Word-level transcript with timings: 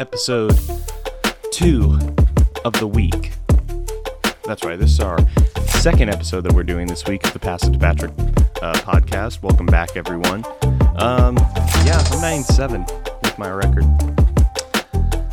episode 0.00 0.58
two 1.52 1.98
of 2.64 2.72
the 2.74 2.86
week. 2.86 3.32
That's 4.44 4.64
right, 4.64 4.78
this 4.78 4.90
is 4.90 5.00
our 5.00 5.18
second 5.66 6.08
episode 6.08 6.40
that 6.42 6.52
we're 6.52 6.64
doing 6.64 6.88
this 6.88 7.04
week 7.06 7.24
of 7.24 7.32
the 7.32 7.38
Pass 7.38 7.68
to 7.68 7.78
Patrick 7.78 8.10
uh, 8.60 8.74
podcast. 8.74 9.42
Welcome 9.42 9.66
back, 9.66 9.96
everyone. 9.96 10.44
Um, 10.96 11.36
yeah, 11.84 12.02
I'm 12.10 12.20
9 12.20 12.42
7 12.42 12.84
with 13.22 13.38
my 13.38 13.50
record. 13.50 13.84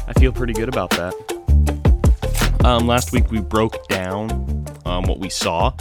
I 0.08 0.14
feel 0.20 0.32
pretty 0.32 0.54
good 0.54 0.70
about 0.70 0.92
that. 0.92 1.14
Um, 2.64 2.86
last 2.86 3.12
week 3.12 3.32
we 3.32 3.42
broke 3.42 3.88
down 3.88 4.30
um, 4.86 5.06
what 5.06 5.18
we 5.18 5.30
saw 5.30 5.74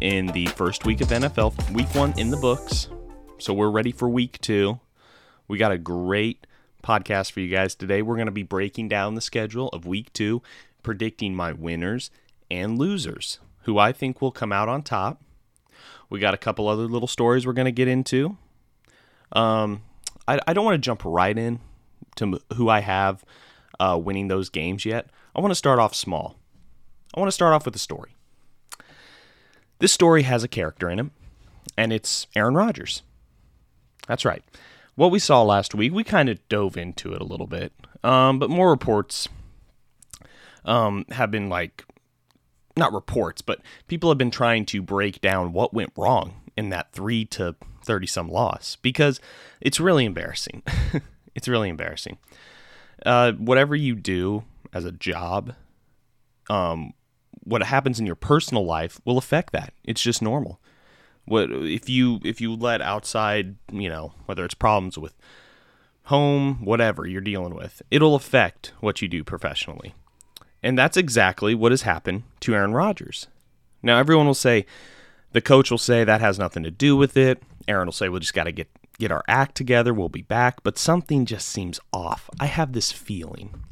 in 0.00 0.28
the 0.28 0.46
first 0.46 0.86
week 0.86 1.02
of 1.02 1.08
NFL, 1.08 1.72
week 1.72 1.94
one 1.94 2.18
in 2.18 2.30
the 2.30 2.38
books. 2.38 2.88
So 3.38 3.52
we're 3.52 3.70
ready 3.70 3.92
for 3.92 4.08
week 4.08 4.40
two. 4.40 4.80
We 5.48 5.58
got 5.58 5.72
a 5.72 5.78
great 5.78 6.45
podcast 6.86 7.32
for 7.32 7.40
you 7.40 7.48
guys 7.48 7.74
today. 7.74 8.00
We're 8.00 8.14
going 8.14 8.26
to 8.26 8.32
be 8.32 8.44
breaking 8.44 8.88
down 8.88 9.16
the 9.16 9.20
schedule 9.20 9.68
of 9.68 9.86
week 9.86 10.12
two, 10.12 10.42
predicting 10.82 11.34
my 11.34 11.52
winners 11.52 12.10
and 12.50 12.78
losers, 12.78 13.40
who 13.62 13.78
I 13.78 13.92
think 13.92 14.22
will 14.22 14.30
come 14.30 14.52
out 14.52 14.68
on 14.68 14.82
top. 14.82 15.20
We 16.08 16.20
got 16.20 16.34
a 16.34 16.38
couple 16.38 16.68
other 16.68 16.84
little 16.84 17.08
stories 17.08 17.44
we're 17.46 17.54
going 17.54 17.66
to 17.66 17.72
get 17.72 17.88
into. 17.88 18.36
Um, 19.32 19.82
I, 20.28 20.38
I 20.46 20.52
don't 20.52 20.64
want 20.64 20.76
to 20.76 20.86
jump 20.86 21.04
right 21.04 21.36
in 21.36 21.58
to 22.16 22.40
who 22.54 22.68
I 22.68 22.80
have 22.80 23.24
uh, 23.80 23.98
winning 24.00 24.28
those 24.28 24.48
games 24.48 24.84
yet. 24.84 25.10
I 25.34 25.40
want 25.40 25.50
to 25.50 25.56
start 25.56 25.80
off 25.80 25.94
small. 25.94 26.36
I 27.14 27.20
want 27.20 27.28
to 27.28 27.32
start 27.34 27.52
off 27.52 27.64
with 27.64 27.74
a 27.74 27.80
story. 27.80 28.14
This 29.80 29.92
story 29.92 30.22
has 30.22 30.44
a 30.44 30.48
character 30.48 30.88
in 30.88 31.00
it, 31.00 31.06
and 31.76 31.92
it's 31.92 32.28
Aaron 32.36 32.54
Rodgers. 32.54 33.02
That's 34.06 34.24
right. 34.24 34.44
What 34.96 35.10
we 35.10 35.18
saw 35.18 35.42
last 35.42 35.74
week, 35.74 35.92
we 35.92 36.04
kind 36.04 36.28
of 36.30 36.46
dove 36.48 36.76
into 36.76 37.12
it 37.12 37.20
a 37.20 37.24
little 37.24 37.46
bit, 37.46 37.72
um, 38.02 38.38
but 38.38 38.48
more 38.48 38.70
reports 38.70 39.28
um, 40.64 41.04
have 41.10 41.30
been 41.30 41.50
like, 41.50 41.84
not 42.76 42.94
reports, 42.94 43.42
but 43.42 43.60
people 43.88 44.10
have 44.10 44.18
been 44.18 44.30
trying 44.30 44.64
to 44.66 44.80
break 44.80 45.20
down 45.20 45.52
what 45.52 45.74
went 45.74 45.92
wrong 45.96 46.40
in 46.56 46.70
that 46.70 46.92
three 46.92 47.26
to 47.26 47.56
30 47.84 48.06
some 48.06 48.28
loss 48.28 48.76
because 48.76 49.20
it's 49.60 49.78
really 49.78 50.06
embarrassing. 50.06 50.62
it's 51.34 51.46
really 51.46 51.68
embarrassing. 51.68 52.16
Uh, 53.04 53.32
whatever 53.32 53.76
you 53.76 53.94
do 53.94 54.44
as 54.72 54.86
a 54.86 54.92
job, 54.92 55.54
um, 56.48 56.94
what 57.44 57.62
happens 57.62 58.00
in 58.00 58.06
your 58.06 58.16
personal 58.16 58.64
life 58.64 58.98
will 59.04 59.18
affect 59.18 59.52
that. 59.52 59.74
It's 59.84 60.00
just 60.00 60.22
normal. 60.22 60.58
What 61.26 61.50
if 61.50 61.88
you 61.88 62.20
if 62.24 62.40
you 62.40 62.54
let 62.54 62.80
outside, 62.80 63.56
you 63.70 63.88
know, 63.88 64.14
whether 64.26 64.44
it's 64.44 64.54
problems 64.54 64.96
with 64.96 65.14
home, 66.04 66.64
whatever 66.64 67.06
you're 67.06 67.20
dealing 67.20 67.54
with, 67.54 67.82
it'll 67.90 68.14
affect 68.14 68.72
what 68.80 69.02
you 69.02 69.08
do 69.08 69.24
professionally. 69.24 69.94
And 70.62 70.78
that's 70.78 70.96
exactly 70.96 71.54
what 71.54 71.72
has 71.72 71.82
happened 71.82 72.22
to 72.40 72.54
Aaron 72.54 72.72
Rodgers. 72.72 73.26
Now 73.82 73.98
everyone 73.98 74.26
will 74.26 74.34
say 74.34 74.66
the 75.32 75.40
coach 75.40 75.70
will 75.70 75.78
say 75.78 76.04
that 76.04 76.20
has 76.20 76.38
nothing 76.38 76.62
to 76.62 76.70
do 76.70 76.96
with 76.96 77.16
it. 77.16 77.42
Aaron 77.68 77.86
will 77.86 77.92
say 77.92 78.08
we 78.08 78.20
just 78.20 78.34
got 78.34 78.44
to 78.44 78.52
get 78.52 78.68
get 78.98 79.12
our 79.12 79.24
act 79.28 79.54
together, 79.54 79.92
we'll 79.92 80.08
be 80.08 80.22
back, 80.22 80.62
but 80.62 80.78
something 80.78 81.26
just 81.26 81.48
seems 81.48 81.78
off. 81.92 82.30
I 82.40 82.46
have 82.46 82.72
this 82.72 82.92
feeling. 82.92 83.64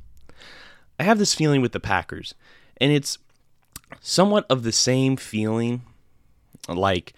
I 0.99 1.05
have 1.05 1.19
this 1.19 1.35
feeling 1.35 1.63
with 1.63 1.73
the 1.73 1.81
Packers, 1.81 2.35
and 2.77 2.93
it's 2.93 3.19
somewhat 4.01 4.47
of 4.51 4.63
the 4.63 4.73
same 4.73 5.17
feeling 5.17 5.83
like 6.69 7.13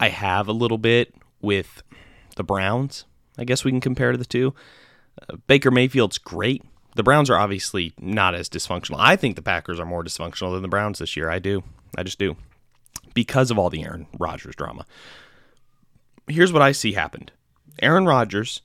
I 0.00 0.08
have 0.08 0.48
a 0.48 0.52
little 0.52 0.78
bit 0.78 1.14
with 1.40 1.82
the 2.36 2.44
Browns. 2.44 3.04
I 3.36 3.44
guess 3.44 3.64
we 3.64 3.70
can 3.70 3.80
compare 3.80 4.16
the 4.16 4.24
two. 4.24 4.54
Uh, 5.20 5.36
Baker 5.46 5.70
Mayfield's 5.70 6.18
great. 6.18 6.62
The 6.94 7.02
Browns 7.02 7.30
are 7.30 7.38
obviously 7.38 7.92
not 8.00 8.34
as 8.34 8.48
dysfunctional. 8.48 8.96
I 8.98 9.16
think 9.16 9.36
the 9.36 9.42
Packers 9.42 9.78
are 9.78 9.86
more 9.86 10.02
dysfunctional 10.02 10.52
than 10.52 10.62
the 10.62 10.68
Browns 10.68 10.98
this 10.98 11.16
year. 11.16 11.30
I 11.30 11.38
do. 11.38 11.62
I 11.96 12.02
just 12.02 12.18
do. 12.18 12.36
Because 13.14 13.50
of 13.50 13.58
all 13.58 13.70
the 13.70 13.84
Aaron 13.84 14.06
Rodgers 14.18 14.54
drama. 14.56 14.86
Here's 16.26 16.52
what 16.52 16.62
I 16.62 16.72
see 16.72 16.92
happened 16.92 17.32
Aaron 17.80 18.06
Rodgers 18.06 18.62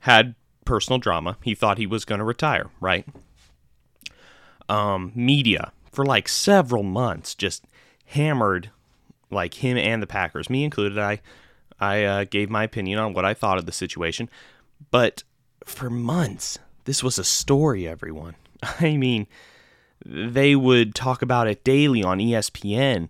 had 0.00 0.34
personal 0.64 0.98
drama. 0.98 1.36
He 1.42 1.54
thought 1.54 1.78
he 1.78 1.86
was 1.86 2.04
going 2.04 2.18
to 2.18 2.24
retire, 2.24 2.70
right? 2.80 3.06
Um, 4.68 5.12
media 5.14 5.72
for 5.90 6.04
like 6.04 6.28
several 6.28 6.82
months 6.82 7.34
just 7.34 7.64
hammered 8.06 8.70
like 9.32 9.54
him 9.54 9.76
and 9.76 10.02
the 10.02 10.06
Packers, 10.06 10.50
me 10.50 10.64
included. 10.64 10.98
I 10.98 11.20
I 11.80 12.04
uh, 12.04 12.24
gave 12.24 12.50
my 12.50 12.64
opinion 12.64 12.98
on 12.98 13.12
what 13.12 13.24
I 13.24 13.34
thought 13.34 13.58
of 13.58 13.66
the 13.66 13.72
situation, 13.72 14.30
but 14.90 15.24
for 15.64 15.90
months 15.90 16.58
this 16.84 17.02
was 17.02 17.18
a 17.18 17.24
story. 17.24 17.86
Everyone, 17.88 18.34
I 18.80 18.96
mean, 18.96 19.26
they 20.04 20.54
would 20.56 20.94
talk 20.94 21.22
about 21.22 21.48
it 21.48 21.64
daily 21.64 22.02
on 22.02 22.18
ESPN. 22.18 23.08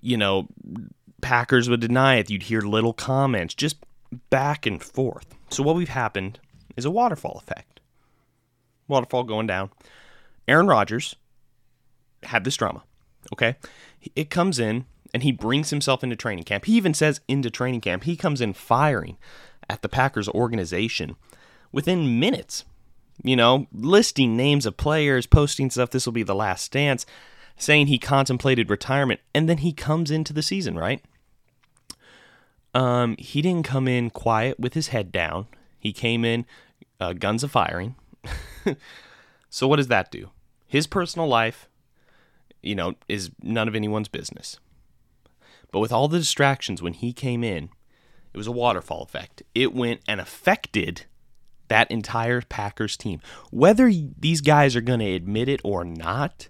You 0.00 0.16
know, 0.16 0.48
Packers 1.20 1.68
would 1.68 1.80
deny 1.80 2.16
it. 2.16 2.30
You'd 2.30 2.44
hear 2.44 2.60
little 2.60 2.92
comments, 2.92 3.54
just 3.54 3.76
back 4.28 4.66
and 4.66 4.82
forth. 4.82 5.26
So 5.50 5.62
what 5.62 5.76
we've 5.76 5.88
happened 5.88 6.38
is 6.76 6.84
a 6.84 6.90
waterfall 6.90 7.38
effect. 7.38 7.80
Waterfall 8.88 9.24
going 9.24 9.46
down. 9.46 9.70
Aaron 10.48 10.66
Rodgers 10.66 11.16
had 12.24 12.44
this 12.44 12.56
drama. 12.56 12.82
Okay. 13.32 13.56
It 14.16 14.30
comes 14.30 14.58
in 14.58 14.86
and 15.12 15.22
he 15.22 15.32
brings 15.32 15.70
himself 15.70 16.02
into 16.02 16.16
training 16.16 16.44
camp. 16.44 16.64
He 16.64 16.76
even 16.76 16.94
says 16.94 17.20
into 17.28 17.50
training 17.50 17.80
camp. 17.80 18.04
He 18.04 18.16
comes 18.16 18.40
in 18.40 18.52
firing 18.52 19.18
at 19.68 19.82
the 19.82 19.88
Packers 19.88 20.28
organization 20.28 21.16
within 21.72 22.18
minutes. 22.18 22.64
You 23.22 23.36
know, 23.36 23.66
listing 23.72 24.36
names 24.36 24.64
of 24.64 24.76
players, 24.76 25.26
posting 25.26 25.70
stuff, 25.70 25.90
this 25.90 26.06
will 26.06 26.12
be 26.12 26.22
the 26.22 26.34
last 26.34 26.72
dance, 26.72 27.04
saying 27.56 27.88
he 27.88 27.98
contemplated 27.98 28.70
retirement, 28.70 29.20
and 29.34 29.48
then 29.48 29.58
he 29.58 29.72
comes 29.72 30.10
into 30.10 30.32
the 30.32 30.42
season, 30.42 30.78
right? 30.78 31.04
Um, 32.72 33.16
he 33.18 33.42
didn't 33.42 33.66
come 33.66 33.86
in 33.86 34.08
quiet 34.08 34.58
with 34.58 34.72
his 34.72 34.88
head 34.88 35.12
down. 35.12 35.48
He 35.78 35.92
came 35.92 36.24
in 36.24 36.46
uh, 36.98 37.12
guns 37.12 37.44
a 37.44 37.48
firing. 37.48 37.96
so 39.50 39.68
what 39.68 39.76
does 39.76 39.88
that 39.88 40.10
do? 40.10 40.30
His 40.66 40.86
personal 40.86 41.26
life 41.26 41.68
you 42.62 42.74
know, 42.74 42.94
is 43.08 43.30
none 43.42 43.68
of 43.68 43.74
anyone's 43.74 44.08
business. 44.08 44.58
But 45.72 45.80
with 45.80 45.92
all 45.92 46.08
the 46.08 46.18
distractions 46.18 46.82
when 46.82 46.94
he 46.94 47.12
came 47.12 47.44
in, 47.44 47.70
it 48.32 48.36
was 48.36 48.46
a 48.46 48.52
waterfall 48.52 49.02
effect. 49.02 49.42
It 49.54 49.74
went 49.74 50.00
and 50.06 50.20
affected 50.20 51.06
that 51.68 51.90
entire 51.90 52.42
Packers 52.42 52.96
team. 52.96 53.20
Whether 53.50 53.90
these 54.18 54.40
guys 54.40 54.74
are 54.74 54.80
going 54.80 55.00
to 55.00 55.12
admit 55.12 55.48
it 55.48 55.60
or 55.62 55.84
not, 55.84 56.48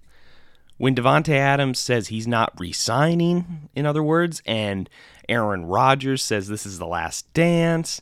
when 0.78 0.94
Davante 0.94 1.34
Adams 1.34 1.78
says 1.78 2.08
he's 2.08 2.26
not 2.26 2.58
re-signing, 2.58 3.68
in 3.74 3.84
other 3.84 4.02
words, 4.02 4.42
and 4.46 4.88
Aaron 5.28 5.66
Rodgers 5.66 6.22
says 6.22 6.48
this 6.48 6.64
is 6.64 6.78
the 6.78 6.86
last 6.86 7.30
dance, 7.34 8.00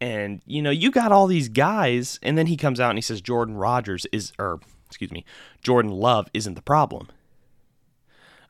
and 0.00 0.40
you 0.46 0.62
know, 0.62 0.70
you 0.70 0.90
got 0.90 1.12
all 1.12 1.26
these 1.26 1.50
guys, 1.50 2.18
and 2.22 2.36
then 2.36 2.46
he 2.46 2.56
comes 2.56 2.80
out 2.80 2.90
and 2.90 2.98
he 2.98 3.02
says 3.02 3.20
Jordan 3.20 3.56
Rodgers 3.56 4.06
is 4.12 4.32
or 4.38 4.60
excuse 4.86 5.12
me, 5.12 5.24
Jordan 5.62 5.90
Love 5.90 6.28
isn't 6.32 6.54
the 6.54 6.62
problem. 6.62 7.08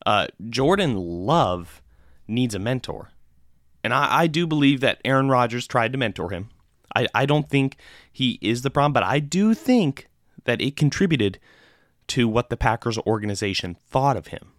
Uh, 0.04 0.28
Jordan 0.48 0.96
Love 0.96 1.82
needs 2.28 2.54
a 2.54 2.59
mentor. 2.59 3.10
And 3.84 3.94
I, 3.94 4.22
I 4.22 4.26
do 4.26 4.47
believe 4.47 4.81
that 4.81 5.00
Aaron 5.04 5.28
Rodgers 5.28 5.66
tried 5.66 5.92
to 5.92 5.98
mentor 5.98 6.31
him. 6.31 6.50
I, 6.94 7.06
I 7.14 7.26
don't 7.26 7.48
think 7.48 7.76
he 8.12 8.38
is 8.41 8.62
the 8.62 8.70
problem, 8.70 8.92
but 8.92 9.03
I 9.03 9.19
do 9.20 9.54
think 9.54 10.09
that 10.44 10.60
it 10.60 10.76
contributed 10.76 11.38
to 12.09 12.28
what 12.28 12.50
the 12.50 12.56
Packers 12.56 12.98
organization 12.98 13.76
thought 13.88 14.16
of 14.16 14.28
him. 14.28 14.53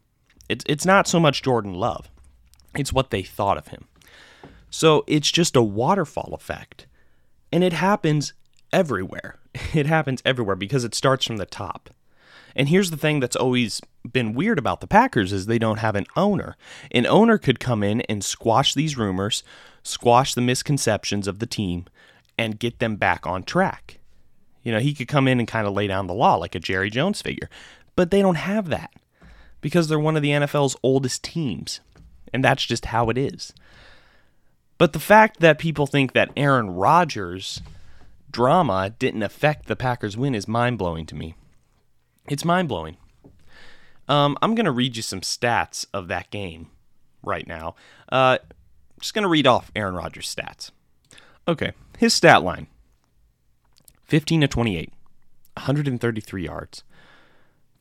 It's, 0.49 0.63
it's 0.67 0.85
not 0.85 1.07
so 1.07 1.19
much 1.19 1.41
Jordan 1.41 1.73
Love, 1.73 2.09
it's 2.75 2.93
what 2.93 3.09
they 3.09 3.23
thought 3.23 3.57
of 3.57 3.67
him. 3.67 3.87
So 4.69 5.03
it's 5.07 5.31
just 5.31 5.55
a 5.55 5.61
waterfall 5.61 6.33
effect. 6.33 6.85
And 7.51 7.63
it 7.63 7.73
happens 7.73 8.33
everywhere. 8.71 9.39
It 9.73 9.87
happens 9.87 10.21
everywhere 10.23 10.55
because 10.55 10.83
it 10.83 10.93
starts 10.93 11.25
from 11.25 11.37
the 11.37 11.45
top. 11.45 11.89
And 12.57 12.69
here's 12.69 12.89
the 12.89 12.97
thing 12.97 13.19
that's 13.19 13.35
always 13.35 13.79
been 14.11 14.33
weird 14.33 14.57
about 14.57 14.81
the 14.81 14.87
Packers 14.87 15.31
is 15.31 15.45
they 15.45 15.59
don't 15.59 15.77
have 15.77 15.95
an 15.95 16.07
owner. 16.15 16.57
An 16.91 17.05
owner 17.05 17.37
could 17.37 17.59
come 17.59 17.83
in 17.83 18.01
and 18.01 18.23
squash 18.23 18.73
these 18.73 18.97
rumors, 18.97 19.43
squash 19.83 20.33
the 20.33 20.41
misconceptions 20.41 21.27
of 21.27 21.37
the 21.37 21.45
team, 21.45 21.85
and 22.35 22.59
get 22.59 22.79
them 22.79 22.95
back 22.95 23.27
on 23.27 23.43
track. 23.43 23.99
You 24.63 24.71
know, 24.71 24.79
he 24.79 24.95
could 24.95 25.07
come 25.07 25.27
in 25.27 25.37
and 25.37 25.47
kind 25.47 25.67
of 25.67 25.73
lay 25.73 25.85
down 25.85 26.07
the 26.07 26.15
law 26.15 26.35
like 26.35 26.55
a 26.55 26.59
Jerry 26.59 26.89
Jones 26.89 27.21
figure. 27.21 27.47
But 27.95 28.09
they 28.09 28.23
don't 28.23 28.35
have 28.35 28.69
that 28.69 28.91
because 29.61 29.87
they're 29.87 29.99
one 29.99 30.15
of 30.15 30.23
the 30.23 30.31
NFL's 30.31 30.75
oldest 30.81 31.23
teams. 31.23 31.79
And 32.33 32.43
that's 32.43 32.65
just 32.65 32.85
how 32.85 33.09
it 33.11 33.19
is. 33.19 33.53
But 34.79 34.93
the 34.93 34.99
fact 34.99 35.41
that 35.41 35.59
people 35.59 35.85
think 35.85 36.13
that 36.13 36.31
Aaron 36.35 36.71
Rodgers' 36.71 37.61
drama 38.31 38.95
didn't 38.97 39.23
affect 39.23 39.67
the 39.67 39.75
Packers' 39.75 40.17
win 40.17 40.33
is 40.33 40.47
mind 40.47 40.79
blowing 40.79 41.05
to 41.05 41.15
me. 41.15 41.35
It's 42.29 42.45
mind 42.45 42.67
blowing. 42.67 42.97
Um, 44.07 44.37
I'm 44.41 44.55
going 44.55 44.65
to 44.65 44.71
read 44.71 44.95
you 44.95 45.01
some 45.01 45.21
stats 45.21 45.85
of 45.93 46.07
that 46.07 46.29
game 46.31 46.69
right 47.23 47.47
now. 47.47 47.75
Uh, 48.09 48.37
just 48.99 49.13
going 49.13 49.23
to 49.23 49.29
read 49.29 49.47
off 49.47 49.71
Aaron 49.75 49.95
Rodgers' 49.95 50.33
stats. 50.33 50.71
Okay, 51.47 51.71
his 51.97 52.13
stat 52.13 52.43
line 52.43 52.67
15 54.03 54.41
to 54.41 54.47
28, 54.47 54.91
133 55.55 56.45
yards, 56.45 56.83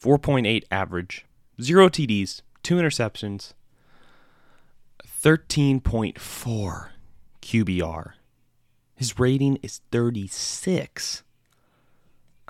4.8 0.00 0.64
average, 0.70 1.24
zero 1.60 1.88
TDs, 1.88 2.42
two 2.62 2.76
interceptions, 2.76 3.54
13.4 5.04 6.88
QBR. 7.42 8.12
His 8.94 9.18
rating 9.18 9.58
is 9.62 9.80
36. 9.90 11.22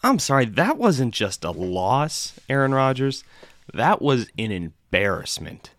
I'm 0.03 0.19
sorry, 0.19 0.45
that 0.45 0.79
wasn't 0.79 1.15
just 1.15 1.45
a 1.45 1.51
loss, 1.51 2.39
Aaron 2.49 2.75
Rodgers. 2.75 3.25
That 3.73 4.01
was 4.01 4.29
an 4.39 4.53
embarrassment. 4.53 5.71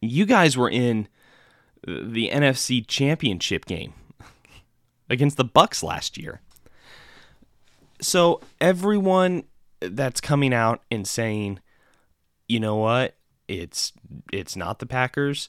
You 0.00 0.26
guys 0.26 0.56
were 0.56 0.70
in 0.70 1.08
the 1.86 2.30
NFC 2.30 2.86
Championship 2.86 3.64
game 3.64 3.94
against 5.08 5.36
the 5.36 5.44
Bucs 5.44 5.82
last 5.82 6.18
year. 6.18 6.40
So 8.00 8.40
everyone 8.60 9.44
that's 9.80 10.20
coming 10.20 10.52
out 10.52 10.82
and 10.90 11.06
saying, 11.06 11.60
you 12.48 12.60
know 12.60 12.76
what, 12.76 13.14
it's 13.48 13.92
it's 14.32 14.56
not 14.56 14.78
the 14.78 14.86
Packers. 14.86 15.48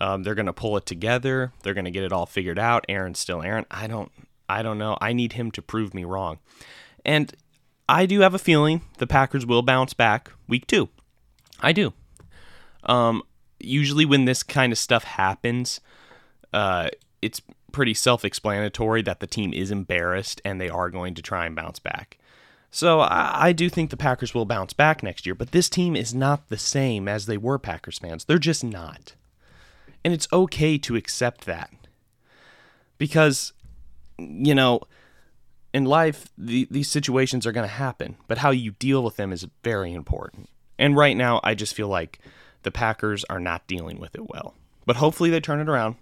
Um, 0.00 0.22
they're 0.22 0.34
gonna 0.34 0.52
pull 0.52 0.76
it 0.76 0.86
together. 0.86 1.52
They're 1.62 1.74
gonna 1.74 1.90
get 1.90 2.04
it 2.04 2.12
all 2.12 2.26
figured 2.26 2.58
out. 2.58 2.84
Aaron's 2.88 3.18
still 3.18 3.42
Aaron. 3.42 3.66
I 3.70 3.86
don't 3.86 4.12
I 4.48 4.62
don't 4.62 4.78
know. 4.78 4.96
I 5.00 5.12
need 5.12 5.34
him 5.34 5.50
to 5.52 5.62
prove 5.62 5.94
me 5.94 6.04
wrong. 6.04 6.38
And 7.08 7.34
I 7.88 8.04
do 8.04 8.20
have 8.20 8.34
a 8.34 8.38
feeling 8.38 8.82
the 8.98 9.06
Packers 9.06 9.46
will 9.46 9.62
bounce 9.62 9.94
back 9.94 10.30
week 10.46 10.66
two. 10.66 10.90
I 11.58 11.72
do. 11.72 11.94
Um, 12.82 13.22
usually 13.58 14.04
when 14.04 14.26
this 14.26 14.42
kind 14.42 14.72
of 14.72 14.78
stuff 14.78 15.04
happens, 15.04 15.80
uh, 16.52 16.88
it's 17.22 17.40
pretty 17.72 17.94
self-explanatory 17.94 19.00
that 19.02 19.20
the 19.20 19.26
team 19.26 19.54
is 19.54 19.70
embarrassed 19.70 20.42
and 20.44 20.60
they 20.60 20.68
are 20.68 20.90
going 20.90 21.14
to 21.14 21.22
try 21.22 21.46
and 21.46 21.56
bounce 21.56 21.78
back. 21.78 22.18
So 22.70 23.00
I, 23.00 23.48
I 23.48 23.52
do 23.52 23.70
think 23.70 23.88
the 23.88 23.96
Packers 23.96 24.34
will 24.34 24.44
bounce 24.44 24.74
back 24.74 25.02
next 25.02 25.24
year, 25.24 25.34
but 25.34 25.52
this 25.52 25.70
team 25.70 25.96
is 25.96 26.14
not 26.14 26.50
the 26.50 26.58
same 26.58 27.08
as 27.08 27.24
they 27.24 27.38
were 27.38 27.58
Packers 27.58 27.98
fans. 27.98 28.26
They're 28.26 28.38
just 28.38 28.62
not. 28.62 29.14
And 30.04 30.12
it's 30.12 30.28
okay 30.30 30.76
to 30.76 30.94
accept 30.94 31.46
that. 31.46 31.70
Because, 32.98 33.54
you 34.18 34.54
know, 34.54 34.82
in 35.78 35.84
life, 35.84 36.28
the, 36.36 36.66
these 36.70 36.90
situations 36.90 37.46
are 37.46 37.52
going 37.52 37.66
to 37.66 37.72
happen, 37.72 38.16
but 38.26 38.38
how 38.38 38.50
you 38.50 38.72
deal 38.72 39.02
with 39.02 39.16
them 39.16 39.32
is 39.32 39.46
very 39.62 39.94
important. 39.94 40.50
And 40.78 40.96
right 40.96 41.16
now, 41.16 41.40
I 41.42 41.54
just 41.54 41.74
feel 41.74 41.88
like 41.88 42.18
the 42.64 42.70
Packers 42.70 43.24
are 43.30 43.40
not 43.40 43.66
dealing 43.66 43.98
with 43.98 44.14
it 44.14 44.28
well. 44.28 44.54
But 44.84 44.96
hopefully 44.96 45.30
they 45.30 45.40
turn 45.40 45.60
it 45.60 45.68
around. 45.68 45.94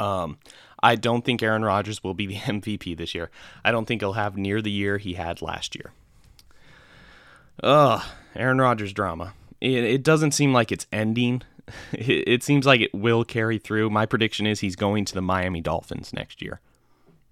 Um, 0.00 0.38
I 0.82 0.96
don't 0.96 1.24
think 1.24 1.42
Aaron 1.42 1.64
Rodgers 1.64 2.02
will 2.02 2.14
be 2.14 2.26
the 2.26 2.36
MVP 2.36 2.96
this 2.96 3.14
year. 3.14 3.30
I 3.62 3.70
don't 3.70 3.84
think 3.84 4.00
he'll 4.00 4.14
have 4.14 4.36
near 4.36 4.62
the 4.62 4.70
year 4.70 4.98
he 4.98 5.14
had 5.14 5.42
last 5.42 5.74
year. 5.74 5.92
Ugh, 7.62 8.02
Aaron 8.34 8.58
Rodgers 8.58 8.92
drama. 8.92 9.34
It, 9.60 9.84
it 9.84 10.02
doesn't 10.02 10.32
seem 10.32 10.52
like 10.52 10.72
it's 10.72 10.86
ending. 10.90 11.42
It, 11.92 12.28
it 12.28 12.42
seems 12.44 12.64
like 12.64 12.80
it 12.80 12.94
will 12.94 13.24
carry 13.24 13.58
through. 13.58 13.90
My 13.90 14.06
prediction 14.06 14.46
is 14.46 14.60
he's 14.60 14.76
going 14.76 15.04
to 15.04 15.14
the 15.14 15.20
Miami 15.20 15.60
Dolphins 15.60 16.12
next 16.12 16.40
year. 16.40 16.60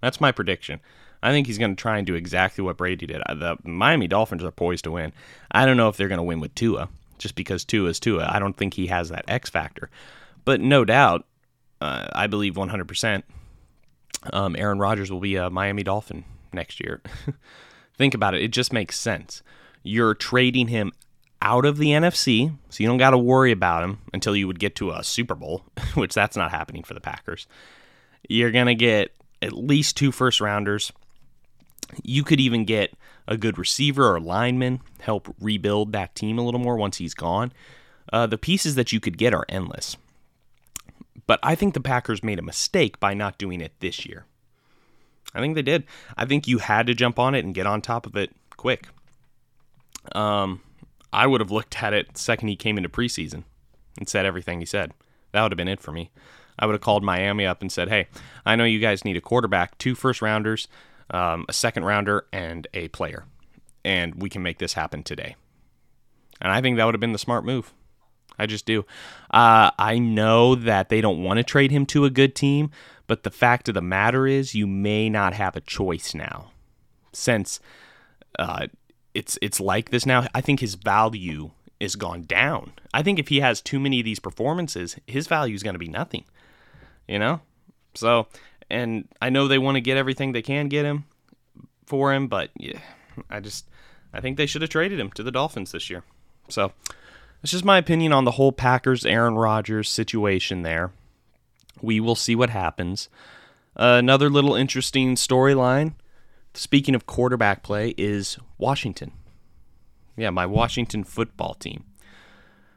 That's 0.00 0.20
my 0.20 0.32
prediction. 0.32 0.80
I 1.24 1.30
think 1.30 1.46
he's 1.46 1.56
going 1.56 1.74
to 1.74 1.80
try 1.80 1.96
and 1.96 2.06
do 2.06 2.14
exactly 2.14 2.62
what 2.62 2.76
Brady 2.76 3.06
did. 3.06 3.22
The 3.26 3.56
Miami 3.64 4.06
Dolphins 4.06 4.44
are 4.44 4.50
poised 4.50 4.84
to 4.84 4.90
win. 4.90 5.14
I 5.50 5.64
don't 5.64 5.78
know 5.78 5.88
if 5.88 5.96
they're 5.96 6.08
going 6.08 6.18
to 6.18 6.22
win 6.22 6.38
with 6.38 6.54
Tua, 6.54 6.90
just 7.16 7.34
because 7.34 7.64
Tua 7.64 7.88
is 7.88 7.98
Tua. 7.98 8.28
I 8.30 8.38
don't 8.38 8.54
think 8.54 8.74
he 8.74 8.88
has 8.88 9.08
that 9.08 9.24
X 9.26 9.48
factor. 9.48 9.88
But 10.44 10.60
no 10.60 10.84
doubt, 10.84 11.24
uh, 11.80 12.08
I 12.12 12.26
believe 12.26 12.54
100%, 12.54 13.22
um, 14.34 14.54
Aaron 14.54 14.78
Rodgers 14.78 15.10
will 15.10 15.20
be 15.20 15.36
a 15.36 15.48
Miami 15.48 15.82
Dolphin 15.82 16.24
next 16.52 16.78
year. 16.78 17.00
Think 17.96 18.12
about 18.12 18.34
it. 18.34 18.42
It 18.42 18.50
just 18.50 18.70
makes 18.70 18.98
sense. 18.98 19.42
You're 19.82 20.14
trading 20.14 20.68
him 20.68 20.92
out 21.40 21.64
of 21.64 21.78
the 21.78 21.88
NFC, 21.88 22.54
so 22.68 22.82
you 22.82 22.88
don't 22.88 22.98
got 22.98 23.10
to 23.10 23.18
worry 23.18 23.50
about 23.50 23.82
him 23.82 23.98
until 24.12 24.36
you 24.36 24.46
would 24.46 24.58
get 24.58 24.76
to 24.76 24.90
a 24.90 25.02
Super 25.02 25.34
Bowl, 25.34 25.62
which 25.94 26.12
that's 26.12 26.36
not 26.36 26.50
happening 26.50 26.82
for 26.82 26.92
the 26.92 27.00
Packers. 27.00 27.46
You're 28.28 28.50
going 28.50 28.66
to 28.66 28.74
get 28.74 29.12
at 29.40 29.54
least 29.54 29.96
two 29.96 30.12
first 30.12 30.42
rounders. 30.42 30.92
You 32.02 32.24
could 32.24 32.40
even 32.40 32.64
get 32.64 32.94
a 33.26 33.36
good 33.36 33.58
receiver 33.58 34.14
or 34.14 34.20
lineman, 34.20 34.80
help 35.00 35.34
rebuild 35.40 35.92
that 35.92 36.14
team 36.14 36.38
a 36.38 36.44
little 36.44 36.60
more 36.60 36.76
once 36.76 36.98
he's 36.98 37.14
gone. 37.14 37.52
Uh, 38.12 38.26
the 38.26 38.38
pieces 38.38 38.74
that 38.74 38.92
you 38.92 39.00
could 39.00 39.18
get 39.18 39.34
are 39.34 39.46
endless. 39.48 39.96
But 41.26 41.40
I 41.42 41.54
think 41.54 41.74
the 41.74 41.80
Packers 41.80 42.22
made 42.22 42.38
a 42.38 42.42
mistake 42.42 43.00
by 43.00 43.14
not 43.14 43.38
doing 43.38 43.60
it 43.60 43.72
this 43.80 44.04
year. 44.04 44.26
I 45.34 45.40
think 45.40 45.54
they 45.54 45.62
did. 45.62 45.84
I 46.16 46.26
think 46.26 46.46
you 46.46 46.58
had 46.58 46.86
to 46.86 46.94
jump 46.94 47.18
on 47.18 47.34
it 47.34 47.44
and 47.44 47.54
get 47.54 47.66
on 47.66 47.80
top 47.80 48.06
of 48.06 48.14
it 48.16 48.30
quick. 48.56 48.86
Um, 50.12 50.60
I 51.12 51.26
would 51.26 51.40
have 51.40 51.50
looked 51.50 51.82
at 51.82 51.94
it 51.94 52.18
second 52.18 52.48
he 52.48 52.56
came 52.56 52.76
into 52.76 52.88
preseason 52.88 53.44
and 53.98 54.08
said 54.08 54.26
everything 54.26 54.60
he 54.60 54.66
said. 54.66 54.92
That 55.32 55.42
would 55.42 55.52
have 55.52 55.56
been 55.56 55.68
it 55.68 55.80
for 55.80 55.92
me. 55.92 56.10
I 56.58 56.66
would 56.66 56.74
have 56.74 56.82
called 56.82 57.02
Miami 57.02 57.46
up 57.46 57.62
and 57.62 57.72
said, 57.72 57.88
"Hey, 57.88 58.06
I 58.46 58.54
know 58.54 58.64
you 58.64 58.78
guys 58.78 59.04
need 59.04 59.16
a 59.16 59.20
quarterback, 59.20 59.76
two 59.78 59.96
first 59.96 60.22
rounders, 60.22 60.68
um, 61.10 61.44
a 61.48 61.52
second 61.52 61.84
rounder, 61.84 62.26
and 62.32 62.66
a 62.74 62.88
player, 62.88 63.24
and 63.84 64.14
we 64.16 64.28
can 64.28 64.42
make 64.42 64.58
this 64.58 64.74
happen 64.74 65.02
today." 65.02 65.36
And 66.40 66.52
I 66.52 66.60
think 66.60 66.76
that 66.76 66.84
would 66.84 66.94
have 66.94 67.00
been 67.00 67.12
the 67.12 67.18
smart 67.18 67.44
move. 67.44 67.72
I 68.38 68.46
just 68.46 68.66
do. 68.66 68.84
Uh, 69.30 69.70
I 69.78 69.98
know 69.98 70.54
that 70.54 70.88
they 70.88 71.00
don't 71.00 71.22
want 71.22 71.38
to 71.38 71.44
trade 71.44 71.70
him 71.70 71.86
to 71.86 72.04
a 72.04 72.10
good 72.10 72.34
team, 72.34 72.70
but 73.06 73.22
the 73.22 73.30
fact 73.30 73.68
of 73.68 73.74
the 73.74 73.80
matter 73.80 74.26
is, 74.26 74.54
you 74.54 74.66
may 74.66 75.08
not 75.08 75.34
have 75.34 75.56
a 75.56 75.60
choice 75.60 76.14
now, 76.14 76.50
since 77.12 77.60
uh, 78.38 78.66
it's 79.14 79.38
it's 79.40 79.60
like 79.60 79.90
this 79.90 80.06
now. 80.06 80.26
I 80.34 80.40
think 80.40 80.60
his 80.60 80.74
value 80.74 81.52
is 81.78 81.96
gone 81.96 82.22
down. 82.22 82.72
I 82.92 83.02
think 83.02 83.18
if 83.18 83.28
he 83.28 83.40
has 83.40 83.60
too 83.60 83.78
many 83.78 84.00
of 84.00 84.04
these 84.04 84.20
performances, 84.20 84.96
his 85.06 85.26
value 85.26 85.54
is 85.54 85.62
going 85.62 85.74
to 85.74 85.78
be 85.78 85.88
nothing. 85.88 86.24
You 87.06 87.18
know, 87.18 87.40
so 87.94 88.26
and 88.74 89.08
I 89.22 89.30
know 89.30 89.46
they 89.46 89.58
want 89.58 89.76
to 89.76 89.80
get 89.80 89.96
everything 89.96 90.32
they 90.32 90.42
can 90.42 90.68
get 90.68 90.84
him 90.84 91.04
for 91.86 92.12
him, 92.12 92.28
but 92.28 92.50
yeah, 92.58 92.80
I 93.30 93.40
just 93.40 93.66
I 94.12 94.20
think 94.20 94.36
they 94.36 94.46
should 94.46 94.62
have 94.62 94.70
traded 94.70 94.98
him 94.98 95.10
to 95.12 95.22
the 95.22 95.32
Dolphins 95.32 95.72
this 95.72 95.88
year. 95.88 96.02
So 96.48 96.72
that's 97.40 97.52
just 97.52 97.64
my 97.64 97.78
opinion 97.78 98.12
on 98.12 98.24
the 98.24 98.32
whole 98.32 98.52
Packers 98.52 99.06
Aaron 99.06 99.36
Rodgers 99.36 99.88
situation 99.88 100.62
there. 100.62 100.92
We 101.80 102.00
will 102.00 102.14
see 102.14 102.34
what 102.34 102.50
happens. 102.50 103.08
Uh, 103.76 103.96
another 103.98 104.30
little 104.30 104.54
interesting 104.54 105.14
storyline, 105.16 105.94
speaking 106.54 106.94
of 106.94 107.06
quarterback 107.06 107.62
play, 107.62 107.94
is 107.96 108.38
Washington. 108.58 109.12
Yeah, 110.16 110.30
my 110.30 110.46
Washington 110.46 111.02
football 111.02 111.54
team. 111.54 111.84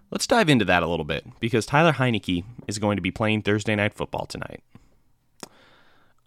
Let's 0.09 0.25
dive 0.25 0.49
into 0.49 0.65
that 0.65 0.83
a 0.83 0.87
little 0.87 1.05
bit 1.05 1.25
because 1.39 1.65
Tyler 1.65 1.93
Heinicke 1.93 2.43
is 2.67 2.79
going 2.79 2.95
to 2.95 3.01
be 3.01 3.11
playing 3.11 3.41
Thursday 3.41 3.75
night 3.75 3.93
football 3.93 4.25
tonight. 4.25 4.63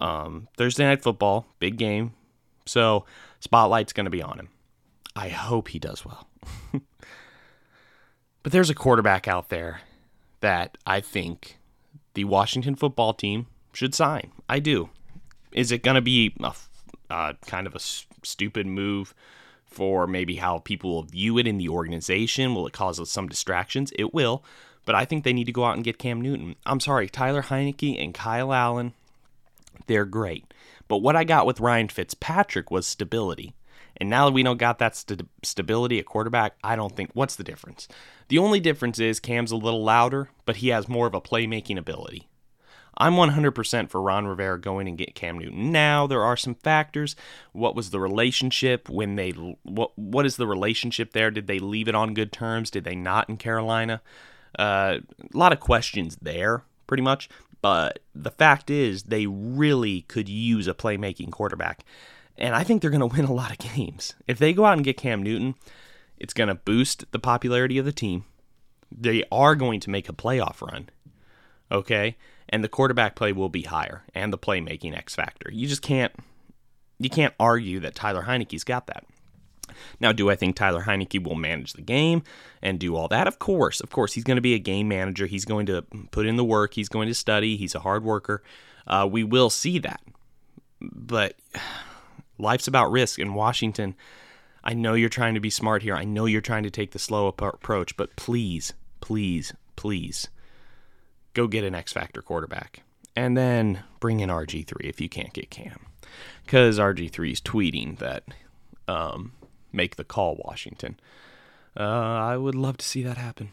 Um, 0.00 0.48
Thursday 0.56 0.84
night 0.84 1.02
football, 1.02 1.46
big 1.58 1.76
game. 1.76 2.12
So, 2.66 3.04
spotlight's 3.40 3.92
going 3.92 4.04
to 4.04 4.10
be 4.10 4.22
on 4.22 4.38
him. 4.38 4.48
I 5.14 5.28
hope 5.28 5.68
he 5.68 5.78
does 5.78 6.04
well. 6.04 6.28
But 8.42 8.52
there's 8.52 8.70
a 8.70 8.74
quarterback 8.74 9.28
out 9.28 9.48
there 9.50 9.82
that 10.40 10.78
I 10.86 11.00
think 11.00 11.58
the 12.14 12.24
Washington 12.24 12.74
football 12.74 13.12
team 13.12 13.46
should 13.72 13.94
sign. 13.94 14.32
I 14.48 14.58
do. 14.60 14.90
Is 15.52 15.70
it 15.70 15.82
going 15.82 15.96
to 15.96 16.00
be 16.00 16.34
a 16.42 16.52
uh, 17.10 17.32
kind 17.46 17.66
of 17.66 17.74
a 17.74 17.76
s- 17.76 18.06
stupid 18.22 18.66
move 18.66 19.14
for 19.64 20.06
maybe 20.06 20.36
how 20.36 20.58
people 20.58 20.90
will 20.90 21.02
view 21.02 21.38
it 21.38 21.46
in 21.46 21.58
the 21.58 21.68
organization? 21.68 22.54
Will 22.54 22.66
it 22.66 22.72
cause 22.72 23.10
some 23.10 23.28
distractions? 23.28 23.92
It 23.98 24.14
will. 24.14 24.42
But 24.86 24.94
I 24.94 25.04
think 25.04 25.24
they 25.24 25.34
need 25.34 25.44
to 25.44 25.52
go 25.52 25.64
out 25.64 25.74
and 25.74 25.84
get 25.84 25.98
Cam 25.98 26.20
Newton. 26.20 26.56
I'm 26.64 26.80
sorry, 26.80 27.08
Tyler 27.08 27.42
Heinicke 27.42 28.02
and 28.02 28.14
Kyle 28.14 28.52
Allen, 28.54 28.94
they're 29.86 30.04
great. 30.04 30.52
But 30.88 30.98
what 30.98 31.16
I 31.16 31.24
got 31.24 31.46
with 31.46 31.60
Ryan 31.60 31.88
Fitzpatrick 31.88 32.70
was 32.70 32.86
stability. 32.86 33.54
And 33.96 34.08
now 34.08 34.26
that 34.26 34.32
we 34.32 34.42
don't 34.42 34.58
got 34.58 34.78
that 34.78 34.96
st- 34.96 35.28
stability 35.42 35.98
at 35.98 36.06
quarterback, 36.06 36.54
I 36.64 36.74
don't 36.74 36.96
think 36.96 37.10
what's 37.12 37.36
the 37.36 37.44
difference. 37.44 37.86
The 38.28 38.38
only 38.38 38.60
difference 38.60 38.98
is 38.98 39.20
Cam's 39.20 39.52
a 39.52 39.56
little 39.56 39.84
louder, 39.84 40.30
but 40.46 40.56
he 40.56 40.68
has 40.68 40.88
more 40.88 41.06
of 41.06 41.14
a 41.14 41.20
playmaking 41.20 41.78
ability. 41.78 42.28
I'm 42.96 43.14
100% 43.14 43.88
for 43.88 44.02
Ron 44.02 44.26
Rivera 44.26 44.60
going 44.60 44.86
and 44.86 44.98
get 44.98 45.14
Cam 45.14 45.38
Newton. 45.38 45.72
Now 45.72 46.06
there 46.06 46.22
are 46.22 46.36
some 46.36 46.54
factors. 46.54 47.16
What 47.52 47.74
was 47.74 47.90
the 47.90 48.00
relationship 48.00 48.88
when 48.88 49.16
they 49.16 49.30
what 49.30 49.96
what 49.96 50.26
is 50.26 50.36
the 50.36 50.46
relationship 50.46 51.12
there? 51.12 51.30
Did 51.30 51.46
they 51.46 51.58
leave 51.58 51.88
it 51.88 51.94
on 51.94 52.12
good 52.12 52.30
terms? 52.30 52.70
Did 52.70 52.84
they 52.84 52.94
not 52.94 53.28
in 53.30 53.38
Carolina? 53.38 54.02
Uh, 54.58 54.98
a 55.32 55.38
lot 55.38 55.52
of 55.52 55.60
questions 55.60 56.18
there, 56.20 56.64
pretty 56.86 57.02
much. 57.02 57.30
But 57.62 58.00
the 58.14 58.30
fact 58.30 58.70
is, 58.70 59.04
they 59.04 59.26
really 59.26 60.02
could 60.02 60.28
use 60.28 60.66
a 60.66 60.74
playmaking 60.74 61.30
quarterback. 61.30 61.84
And 62.38 62.54
I 62.54 62.64
think 62.64 62.80
they're 62.80 62.90
going 62.90 63.00
to 63.08 63.14
win 63.14 63.26
a 63.26 63.32
lot 63.32 63.50
of 63.50 63.58
games. 63.58 64.14
If 64.26 64.38
they 64.38 64.52
go 64.52 64.64
out 64.64 64.76
and 64.76 64.84
get 64.84 64.96
Cam 64.96 65.22
Newton, 65.22 65.54
it's 66.18 66.34
going 66.34 66.48
to 66.48 66.54
boost 66.54 67.10
the 67.12 67.18
popularity 67.18 67.78
of 67.78 67.84
the 67.84 67.92
team. 67.92 68.24
They 68.90 69.24
are 69.30 69.54
going 69.54 69.80
to 69.80 69.90
make 69.90 70.08
a 70.08 70.14
playoff 70.14 70.60
run. 70.60 70.88
Okay? 71.70 72.16
And 72.48 72.64
the 72.64 72.68
quarterback 72.68 73.14
play 73.14 73.32
will 73.32 73.48
be 73.48 73.62
higher 73.62 74.02
and 74.14 74.32
the 74.32 74.38
playmaking 74.38 74.96
X 74.96 75.14
factor. 75.14 75.50
You 75.52 75.68
just 75.68 75.82
can't 75.82 76.12
you 76.98 77.08
can't 77.08 77.32
argue 77.40 77.80
that 77.80 77.94
Tyler 77.94 78.24
Heinicke's 78.24 78.64
got 78.64 78.86
that. 78.88 79.06
Now, 80.00 80.12
do 80.12 80.30
I 80.30 80.36
think 80.36 80.56
Tyler 80.56 80.82
Heinicke 80.82 81.22
will 81.22 81.34
manage 81.34 81.72
the 81.72 81.82
game 81.82 82.22
and 82.62 82.78
do 82.78 82.96
all 82.96 83.08
that? 83.08 83.26
Of 83.26 83.38
course, 83.38 83.80
of 83.80 83.90
course. 83.90 84.12
He's 84.12 84.24
going 84.24 84.36
to 84.36 84.42
be 84.42 84.54
a 84.54 84.58
game 84.58 84.88
manager. 84.88 85.26
He's 85.26 85.44
going 85.44 85.66
to 85.66 85.82
put 86.10 86.26
in 86.26 86.36
the 86.36 86.44
work. 86.44 86.74
He's 86.74 86.88
going 86.88 87.08
to 87.08 87.14
study. 87.14 87.56
He's 87.56 87.74
a 87.74 87.80
hard 87.80 88.04
worker. 88.04 88.42
Uh, 88.86 89.08
we 89.10 89.24
will 89.24 89.50
see 89.50 89.78
that. 89.78 90.00
But 90.80 91.36
life's 92.38 92.68
about 92.68 92.90
risk. 92.90 93.18
In 93.18 93.34
Washington, 93.34 93.94
I 94.62 94.74
know 94.74 94.94
you're 94.94 95.08
trying 95.08 95.34
to 95.34 95.40
be 95.40 95.50
smart 95.50 95.82
here. 95.82 95.94
I 95.94 96.04
know 96.04 96.26
you're 96.26 96.40
trying 96.40 96.64
to 96.64 96.70
take 96.70 96.92
the 96.92 96.98
slow 96.98 97.26
approach, 97.26 97.96
but 97.96 98.16
please, 98.16 98.74
please, 99.00 99.54
please 99.76 100.28
go 101.34 101.46
get 101.46 101.64
an 101.64 101.74
X 101.74 101.92
Factor 101.92 102.22
quarterback. 102.22 102.82
And 103.16 103.36
then 103.36 103.82
bring 103.98 104.20
in 104.20 104.30
RG3 104.30 104.72
if 104.80 105.00
you 105.00 105.08
can't 105.08 105.32
get 105.32 105.50
Cam. 105.50 105.86
Because 106.44 106.78
RG3 106.78 107.32
is 107.32 107.40
tweeting 107.40 107.98
that 107.98 108.24
um, 108.88 109.32
make 109.72 109.96
the 109.96 110.04
call, 110.04 110.40
Washington. 110.44 110.98
Uh, 111.78 111.82
I 111.82 112.36
would 112.36 112.54
love 112.54 112.78
to 112.78 112.86
see 112.86 113.02
that 113.02 113.16
happen. 113.16 113.50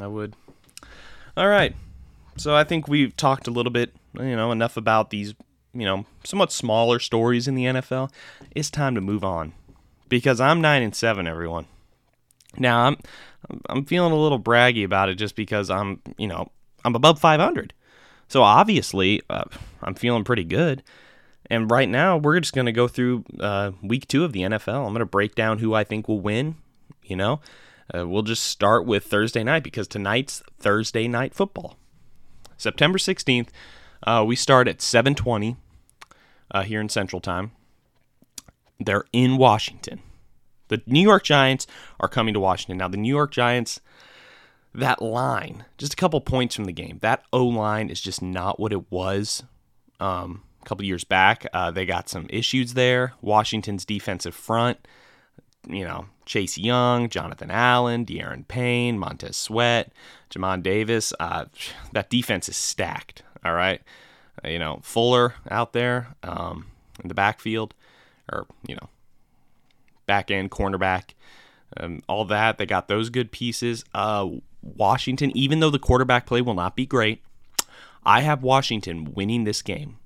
I 0.00 0.06
would. 0.06 0.34
All 1.36 1.48
right. 1.48 1.74
So 2.36 2.54
I 2.54 2.64
think 2.64 2.88
we've 2.88 3.16
talked 3.16 3.46
a 3.48 3.50
little 3.50 3.72
bit, 3.72 3.92
you 4.14 4.36
know, 4.36 4.52
enough 4.52 4.76
about 4.76 5.10
these, 5.10 5.34
you 5.74 5.84
know, 5.84 6.06
somewhat 6.24 6.52
smaller 6.52 6.98
stories 6.98 7.48
in 7.48 7.54
the 7.54 7.64
NFL. 7.64 8.10
It's 8.54 8.70
time 8.70 8.94
to 8.94 9.00
move 9.00 9.24
on 9.24 9.52
because 10.08 10.40
I'm 10.40 10.60
nine 10.60 10.82
and 10.82 10.94
seven, 10.94 11.26
everyone. 11.26 11.66
Now 12.56 12.86
I'm 12.86 12.96
I'm 13.68 13.84
feeling 13.84 14.12
a 14.12 14.16
little 14.20 14.40
braggy 14.40 14.84
about 14.84 15.08
it 15.08 15.16
just 15.16 15.34
because 15.34 15.70
I'm, 15.70 16.02
you 16.18 16.26
know, 16.26 16.50
I'm 16.84 16.94
above 16.94 17.18
500. 17.18 17.72
So 18.28 18.42
obviously, 18.42 19.22
uh, 19.28 19.44
I'm 19.82 19.94
feeling 19.94 20.24
pretty 20.24 20.44
good. 20.44 20.82
And 21.50 21.68
right 21.68 21.88
now, 21.88 22.16
we're 22.16 22.38
just 22.38 22.54
going 22.54 22.66
to 22.66 22.72
go 22.72 22.86
through 22.86 23.24
uh, 23.40 23.72
week 23.82 24.06
two 24.06 24.24
of 24.24 24.32
the 24.32 24.42
NFL. 24.42 24.86
I'm 24.86 24.92
going 24.92 25.00
to 25.00 25.06
break 25.06 25.34
down 25.34 25.58
who 25.58 25.74
I 25.74 25.82
think 25.82 26.06
will 26.06 26.20
win. 26.20 26.54
You 27.02 27.16
know, 27.16 27.40
uh, 27.92 28.06
we'll 28.06 28.22
just 28.22 28.44
start 28.44 28.86
with 28.86 29.04
Thursday 29.04 29.42
night 29.42 29.64
because 29.64 29.88
tonight's 29.88 30.44
Thursday 30.60 31.08
night 31.08 31.34
football. 31.34 31.76
September 32.56 32.98
16th, 32.98 33.48
uh, 34.04 34.24
we 34.26 34.36
start 34.36 34.68
at 34.68 34.78
7:20 34.78 35.56
uh, 36.52 36.62
here 36.62 36.80
in 36.80 36.88
Central 36.88 37.20
Time. 37.20 37.50
They're 38.78 39.04
in 39.12 39.36
Washington. 39.36 40.00
The 40.68 40.80
New 40.86 41.02
York 41.02 41.24
Giants 41.24 41.66
are 41.98 42.08
coming 42.08 42.32
to 42.32 42.40
Washington. 42.40 42.78
Now, 42.78 42.86
the 42.86 42.96
New 42.96 43.12
York 43.12 43.32
Giants, 43.32 43.80
that 44.72 45.02
line, 45.02 45.64
just 45.78 45.94
a 45.94 45.96
couple 45.96 46.20
points 46.20 46.54
from 46.54 46.66
the 46.66 46.72
game. 46.72 46.98
That 47.02 47.24
O 47.32 47.44
line 47.44 47.90
is 47.90 48.00
just 48.00 48.22
not 48.22 48.60
what 48.60 48.72
it 48.72 48.90
was. 48.90 49.42
Um, 49.98 50.44
a 50.60 50.64
couple 50.64 50.84
years 50.84 51.04
back. 51.04 51.46
Uh, 51.52 51.70
they 51.70 51.86
got 51.86 52.08
some 52.08 52.26
issues 52.30 52.74
there. 52.74 53.14
Washington's 53.20 53.84
defensive 53.84 54.34
front, 54.34 54.78
you 55.68 55.84
know, 55.84 56.06
Chase 56.26 56.58
Young, 56.58 57.08
Jonathan 57.08 57.50
Allen, 57.50 58.06
Da'Ron 58.06 58.46
Payne, 58.46 58.98
Montez 58.98 59.36
Sweat, 59.36 59.92
Jamin 60.30 60.62
Davis. 60.62 61.12
Uh, 61.18 61.46
that 61.92 62.10
defense 62.10 62.48
is 62.48 62.56
stacked. 62.56 63.22
All 63.44 63.54
right. 63.54 63.80
You 64.44 64.58
know, 64.58 64.80
Fuller 64.82 65.34
out 65.50 65.72
there 65.72 66.14
um, 66.22 66.66
in 67.02 67.08
the 67.08 67.14
backfield, 67.14 67.74
or, 68.32 68.46
you 68.66 68.74
know, 68.74 68.88
back 70.06 70.30
end, 70.30 70.50
cornerback, 70.50 71.10
um, 71.76 72.00
all 72.08 72.24
that. 72.24 72.56
They 72.56 72.64
got 72.64 72.88
those 72.88 73.10
good 73.10 73.32
pieces. 73.32 73.84
Uh, 73.92 74.28
Washington, 74.62 75.30
even 75.36 75.60
though 75.60 75.70
the 75.70 75.78
quarterback 75.78 76.26
play 76.26 76.40
will 76.40 76.54
not 76.54 76.74
be 76.74 76.86
great, 76.86 77.22
I 78.04 78.22
have 78.22 78.42
Washington 78.42 79.12
winning 79.14 79.44
this 79.44 79.62
game. 79.62 79.98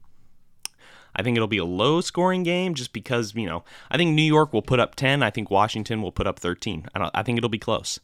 I 1.17 1.23
think 1.23 1.37
it'll 1.37 1.49
be 1.49 1.59
a 1.59 1.65
low 1.65 2.01
scoring 2.01 2.43
game 2.43 2.75
just 2.75 2.93
because, 2.93 3.35
you 3.35 3.47
know, 3.47 3.65
I 3.91 3.97
think 3.97 4.15
New 4.15 4.23
York 4.23 4.53
will 4.53 4.63
put 4.63 4.81
up 4.81 4.95
10. 4.95 5.23
I 5.23 5.31
think 5.31 5.51
Washington 5.51 6.03
will 6.03 6.13
put 6.13 6.27
up 6.27 6.39
13. 6.39 6.89
I, 6.95 6.99
don't, 6.99 7.11
I 7.15 7.23
think 7.23 7.39
it'll 7.39 7.51
be 7.51 7.59
close. 7.59 8.01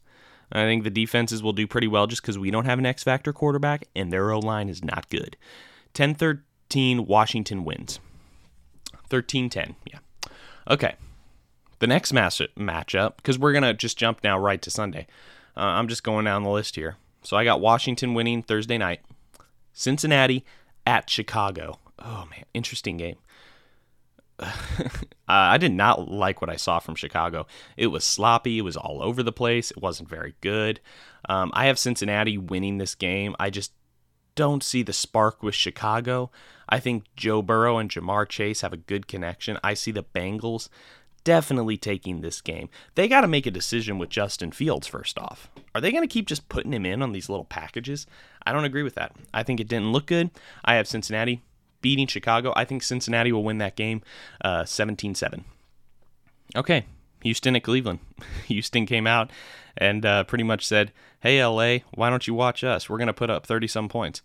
I 0.52 0.62
think 0.62 0.84
the 0.84 0.90
defenses 0.90 1.42
will 1.42 1.52
do 1.52 1.66
pretty 1.66 1.86
well 1.86 2.06
just 2.06 2.22
because 2.22 2.38
we 2.38 2.50
don't 2.50 2.64
have 2.64 2.78
an 2.78 2.86
X 2.86 3.04
Factor 3.04 3.32
quarterback 3.32 3.84
and 3.94 4.12
their 4.12 4.32
O 4.32 4.38
line 4.38 4.68
is 4.68 4.84
not 4.84 5.08
good. 5.08 5.36
10 5.94 6.14
13, 6.14 7.06
Washington 7.06 7.64
wins. 7.64 8.00
13 9.08 9.48
10, 9.48 9.76
yeah. 9.86 9.98
Okay. 10.68 10.94
The 11.78 11.86
next 11.86 12.12
match- 12.12 12.42
matchup, 12.58 13.16
because 13.16 13.38
we're 13.38 13.52
going 13.52 13.62
to 13.62 13.74
just 13.74 13.96
jump 13.98 14.22
now 14.22 14.38
right 14.38 14.60
to 14.62 14.70
Sunday. 14.70 15.06
Uh, 15.56 15.60
I'm 15.60 15.88
just 15.88 16.04
going 16.04 16.26
down 16.26 16.42
the 16.42 16.50
list 16.50 16.76
here. 16.76 16.96
So 17.22 17.36
I 17.36 17.44
got 17.44 17.60
Washington 17.60 18.14
winning 18.14 18.42
Thursday 18.42 18.78
night, 18.78 19.00
Cincinnati 19.72 20.44
at 20.86 21.08
Chicago 21.10 21.78
oh 22.00 22.26
man, 22.30 22.44
interesting 22.54 22.96
game. 22.96 23.16
I 25.28 25.58
did 25.58 25.72
not 25.72 26.10
like 26.10 26.40
what 26.40 26.50
I 26.50 26.56
saw 26.56 26.78
from 26.78 26.94
Chicago. 26.94 27.46
It 27.76 27.88
was 27.88 28.04
sloppy. 28.04 28.58
It 28.58 28.62
was 28.62 28.76
all 28.76 29.02
over 29.02 29.22
the 29.22 29.32
place. 29.32 29.70
It 29.70 29.82
wasn't 29.82 30.08
very 30.08 30.34
good. 30.40 30.80
Um, 31.28 31.50
I 31.54 31.66
have 31.66 31.78
Cincinnati 31.78 32.38
winning 32.38 32.78
this 32.78 32.94
game. 32.94 33.36
I 33.38 33.50
just 33.50 33.72
don't 34.34 34.62
see 34.62 34.82
the 34.82 34.92
spark 34.92 35.42
with 35.42 35.54
Chicago. 35.54 36.30
I 36.68 36.80
think 36.80 37.04
Joe 37.16 37.42
Burrow 37.42 37.78
and 37.78 37.90
Ja'Marr 37.90 38.28
Chase 38.28 38.62
have 38.62 38.72
a 38.72 38.78
good 38.78 39.06
connection. 39.06 39.58
I 39.62 39.74
see 39.74 39.90
the 39.90 40.04
Bengals 40.04 40.68
definitely 41.24 41.76
taking 41.76 42.20
this 42.20 42.40
game. 42.40 42.70
They 42.94 43.06
got 43.08 43.20
to 43.20 43.28
make 43.28 43.46
a 43.46 43.50
decision 43.50 43.98
with 43.98 44.08
Justin 44.08 44.52
Fields 44.52 44.86
first 44.86 45.18
off. 45.18 45.50
Are 45.74 45.80
they 45.80 45.92
going 45.92 46.06
to 46.06 46.12
keep 46.12 46.26
just 46.26 46.48
putting 46.48 46.72
him 46.72 46.86
in 46.86 47.02
on 47.02 47.12
these 47.12 47.28
little 47.28 47.44
packages? 47.44 48.06
I 48.46 48.52
don't 48.52 48.64
agree 48.64 48.82
with 48.82 48.94
that. 48.94 49.12
I 49.34 49.42
think 49.42 49.60
it 49.60 49.68
didn't 49.68 49.92
look 49.92 50.06
good. 50.06 50.30
I 50.64 50.74
have 50.76 50.88
Cincinnati 50.88 51.42
beating 51.80 52.06
Chicago. 52.06 52.52
I 52.56 52.64
think 52.64 52.82
Cincinnati 52.82 53.32
will 53.32 53.44
win 53.44 53.58
that 53.58 53.76
game 53.76 54.02
uh, 54.44 54.64
17 54.64 55.12
uh, 55.12 55.14
7. 55.14 55.44
Okay, 56.56 56.84
Houston 57.22 57.56
at 57.56 57.62
Cleveland. 57.62 58.00
Houston 58.46 58.86
came 58.86 59.06
out 59.06 59.30
and 59.76 60.04
uh, 60.04 60.24
pretty 60.24 60.44
much 60.44 60.66
said, 60.66 60.92
Hey, 61.20 61.44
LA, 61.44 61.78
why 61.94 62.10
don't 62.10 62.26
you 62.26 62.34
watch 62.34 62.64
us? 62.64 62.88
We're 62.88 62.98
going 62.98 63.08
to 63.08 63.12
put 63.12 63.30
up 63.30 63.46
30 63.46 63.66
some 63.66 63.88
points. 63.88 64.22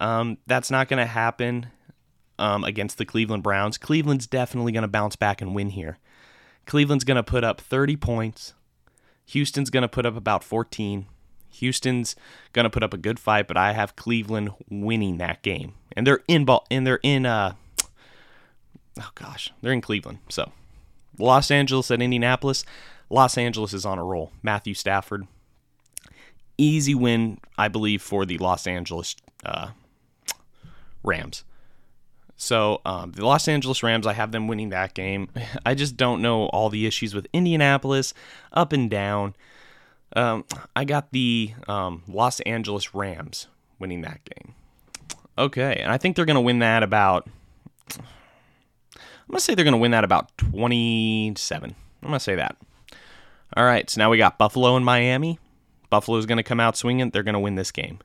Um, 0.00 0.38
that's 0.46 0.70
not 0.70 0.88
going 0.88 0.98
to 0.98 1.06
happen 1.06 1.68
um, 2.38 2.64
against 2.64 2.98
the 2.98 3.04
Cleveland 3.04 3.42
Browns. 3.42 3.78
Cleveland's 3.78 4.26
definitely 4.26 4.72
going 4.72 4.82
to 4.82 4.88
bounce 4.88 5.16
back 5.16 5.40
and 5.40 5.54
win 5.54 5.70
here. 5.70 5.98
Cleveland's 6.66 7.04
going 7.04 7.16
to 7.16 7.22
put 7.22 7.44
up 7.44 7.60
30 7.60 7.96
points. 7.96 8.54
Houston's 9.26 9.70
going 9.70 9.82
to 9.82 9.88
put 9.88 10.06
up 10.06 10.16
about 10.16 10.44
14. 10.44 11.06
Houston's 11.54 12.16
to 12.52 12.70
put 12.70 12.82
up 12.82 12.94
a 12.94 12.98
good 12.98 13.18
fight, 13.18 13.48
but 13.48 13.56
I 13.56 13.72
have 13.72 13.96
Cleveland 13.96 14.50
winning 14.68 15.18
that 15.18 15.42
game. 15.42 15.74
And 15.96 16.06
they're 16.06 16.22
in 16.28 16.44
ball 16.44 16.66
and 16.70 16.86
they're 16.86 17.00
in 17.02 17.26
uh 17.26 17.54
oh 19.00 19.10
gosh, 19.14 19.52
they're 19.62 19.72
in 19.72 19.80
Cleveland. 19.80 20.18
So, 20.28 20.52
Los 21.18 21.50
Angeles 21.50 21.90
at 21.90 22.02
Indianapolis. 22.02 22.64
Los 23.10 23.36
Angeles 23.38 23.72
is 23.72 23.84
on 23.84 23.98
a 23.98 24.04
roll. 24.04 24.32
Matthew 24.42 24.74
Stafford. 24.74 25.26
Easy 26.56 26.94
win, 26.94 27.38
I 27.58 27.68
believe, 27.68 28.00
for 28.00 28.24
the 28.24 28.38
Los 28.38 28.66
Angeles 28.66 29.16
uh, 29.44 29.70
Rams. 31.02 31.44
So 32.36 32.80
um, 32.84 33.12
the 33.12 33.24
Los 33.24 33.48
Angeles 33.48 33.82
Rams, 33.82 34.06
I 34.06 34.12
have 34.12 34.32
them 34.32 34.48
winning 34.48 34.70
that 34.70 34.94
game. 34.94 35.28
I 35.66 35.74
just 35.74 35.96
don't 35.96 36.22
know 36.22 36.46
all 36.46 36.70
the 36.70 36.86
issues 36.86 37.14
with 37.14 37.26
Indianapolis, 37.32 38.14
up 38.52 38.72
and 38.72 38.90
down. 38.90 39.34
Um, 40.14 40.44
I 40.76 40.84
got 40.84 41.10
the 41.10 41.52
um, 41.66 42.02
Los 42.08 42.40
Angeles 42.40 42.94
Rams 42.94 43.48
winning 43.78 44.02
that 44.02 44.20
game. 44.24 44.54
Okay, 45.36 45.80
and 45.82 45.90
I 45.90 45.98
think 45.98 46.14
they're 46.14 46.24
going 46.24 46.36
to 46.36 46.40
win 46.40 46.60
that 46.60 46.82
about. 46.82 47.28
I'm 47.96 49.28
going 49.28 49.38
to 49.38 49.40
say 49.40 49.54
they're 49.54 49.64
going 49.64 49.72
to 49.72 49.78
win 49.78 49.90
that 49.90 50.04
about 50.04 50.36
27. 50.38 51.74
I'm 52.02 52.08
going 52.08 52.18
to 52.18 52.20
say 52.20 52.36
that. 52.36 52.56
All 53.56 53.64
right, 53.64 53.88
so 53.88 54.00
now 54.00 54.10
we 54.10 54.18
got 54.18 54.38
Buffalo 54.38 54.76
and 54.76 54.84
Miami. 54.84 55.38
Buffalo's 55.90 56.26
going 56.26 56.36
to 56.36 56.42
come 56.42 56.60
out 56.60 56.76
swinging. 56.76 57.10
They're 57.10 57.22
going 57.22 57.34
to 57.34 57.40
win 57.40 57.54
this 57.54 57.70
game. 57.70 57.98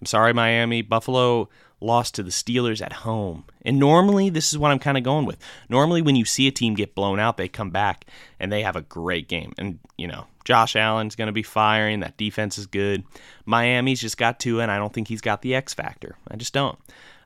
I'm 0.00 0.06
sorry, 0.06 0.32
Miami. 0.32 0.82
Buffalo 0.82 1.48
lost 1.80 2.14
to 2.14 2.22
the 2.22 2.30
Steelers 2.30 2.80
at 2.80 2.92
home. 2.92 3.44
And 3.62 3.78
normally, 3.78 4.30
this 4.30 4.52
is 4.52 4.58
what 4.58 4.70
I'm 4.70 4.78
kind 4.78 4.96
of 4.96 5.04
going 5.04 5.26
with. 5.26 5.38
Normally, 5.68 6.02
when 6.02 6.16
you 6.16 6.24
see 6.24 6.46
a 6.46 6.52
team 6.52 6.74
get 6.74 6.94
blown 6.94 7.18
out, 7.18 7.36
they 7.36 7.48
come 7.48 7.70
back 7.70 8.06
and 8.40 8.50
they 8.50 8.62
have 8.62 8.76
a 8.76 8.82
great 8.82 9.28
game. 9.28 9.52
And, 9.58 9.78
you 9.96 10.06
know, 10.06 10.26
Josh 10.44 10.76
Allen's 10.76 11.16
going 11.16 11.26
to 11.26 11.32
be 11.32 11.42
firing. 11.42 12.00
That 12.00 12.16
defense 12.16 12.56
is 12.56 12.66
good. 12.66 13.04
Miami's 13.44 14.00
just 14.00 14.16
got 14.16 14.38
Tua, 14.38 14.62
and 14.62 14.70
I 14.70 14.78
don't 14.78 14.92
think 14.92 15.08
he's 15.08 15.20
got 15.20 15.42
the 15.42 15.54
X 15.54 15.74
factor. 15.74 16.16
I 16.28 16.36
just 16.36 16.54
don't. 16.54 16.78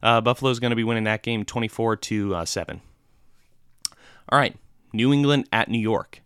Uh, 0.03 0.21
Buffalo's 0.23 0.59
going 0.59 0.71
to 0.71 0.77
be 0.77 0.85
winning 0.85 1.05
that 1.05 1.23
game 1.23 1.45
24 1.45 1.97
to 1.97 2.35
uh, 2.35 2.45
7. 2.45 2.81
All 4.31 4.39
right, 4.39 4.57
New 4.93 5.13
England 5.13 5.49
at 5.53 5.69
New 5.69 5.79
York. 5.79 6.23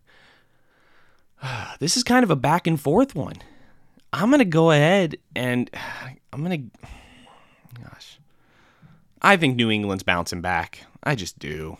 This 1.79 1.97
is 1.97 2.03
kind 2.03 2.23
of 2.23 2.31
a 2.31 2.35
back 2.35 2.65
and 2.65 2.79
forth 2.79 3.13
one. 3.13 3.35
I'm 4.13 4.29
going 4.29 4.39
to 4.39 4.45
go 4.45 4.71
ahead 4.71 5.17
and 5.35 5.69
I'm 6.33 6.43
going 6.43 6.71
to. 6.81 6.87
Gosh. 7.83 8.14
I 9.25 9.37
think 9.37 9.55
New 9.55 9.71
England's 9.71 10.03
bouncing 10.03 10.41
back. 10.41 10.85
I 11.03 11.15
just 11.15 11.39
do. 11.39 11.79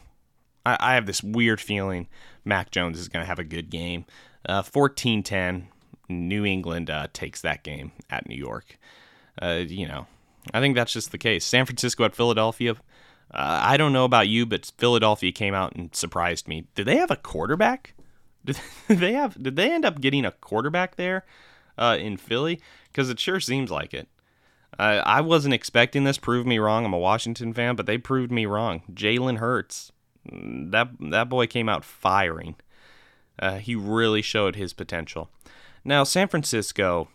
I, 0.65 0.77
I 0.79 0.93
have 0.95 1.05
this 1.05 1.21
weird 1.21 1.61
feeling 1.61 2.07
Mac 2.43 2.71
Jones 2.71 2.99
is 2.99 3.07
going 3.07 3.21
to 3.21 3.27
have 3.27 3.37
a 3.37 3.43
good 3.43 3.69
game. 3.69 4.05
Uh, 4.49 4.63
14 4.63 5.21
10, 5.21 5.67
New 6.09 6.43
England 6.43 6.89
uh, 6.89 7.05
takes 7.13 7.41
that 7.41 7.63
game 7.63 7.91
at 8.09 8.27
New 8.27 8.35
York. 8.35 8.79
Uh, 9.39 9.61
you 9.67 9.87
know, 9.87 10.07
I 10.55 10.59
think 10.59 10.75
that's 10.75 10.91
just 10.91 11.11
the 11.11 11.19
case. 11.19 11.45
San 11.45 11.67
Francisco 11.67 12.03
at 12.03 12.15
Philadelphia. 12.15 12.71
Uh, 13.31 13.59
I 13.61 13.77
don't 13.77 13.93
know 13.93 14.05
about 14.05 14.27
you, 14.27 14.47
but 14.47 14.71
Philadelphia 14.79 15.31
came 15.31 15.53
out 15.53 15.75
and 15.75 15.95
surprised 15.95 16.47
me. 16.47 16.65
Did 16.73 16.87
they 16.87 16.97
have 16.97 17.11
a 17.11 17.15
quarterback? 17.15 17.93
Did 18.45 18.57
they 18.87 19.13
have? 19.13 19.41
Did 19.41 19.55
they 19.55 19.71
end 19.71 19.85
up 19.85 20.01
getting 20.01 20.25
a 20.25 20.31
quarterback 20.31 20.95
there 20.95 21.25
uh, 21.77 21.95
in 21.99 22.17
Philly? 22.17 22.59
Because 22.91 23.11
it 23.11 23.19
sure 23.19 23.39
seems 23.39 23.69
like 23.69 23.93
it. 23.93 24.07
Uh, 24.77 25.01
I 25.05 25.21
wasn't 25.21 25.53
expecting 25.53 26.03
this. 26.03 26.17
Prove 26.17 26.45
me 26.45 26.59
wrong. 26.59 26.85
I'm 26.85 26.93
a 26.93 26.97
Washington 26.97 27.53
fan, 27.53 27.75
but 27.75 27.85
they 27.85 27.97
proved 27.97 28.31
me 28.31 28.45
wrong. 28.45 28.81
Jalen 28.91 29.37
Hurts, 29.37 29.91
mm, 30.29 30.71
that 30.71 30.89
that 30.99 31.29
boy 31.29 31.47
came 31.47 31.69
out 31.69 31.85
firing. 31.85 32.55
Uh, 33.39 33.57
he 33.57 33.75
really 33.75 34.21
showed 34.21 34.55
his 34.55 34.73
potential. 34.73 35.29
Now 35.83 36.03
San 36.03 36.27
Francisco, 36.27 37.09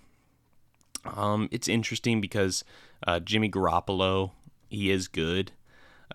um, 1.05 1.49
it's 1.51 1.69
interesting 1.69 2.21
because 2.21 2.65
uh, 3.07 3.21
Jimmy 3.21 3.51
Garoppolo, 3.51 4.33
he 4.69 4.91
is 4.91 5.09
good. 5.09 5.53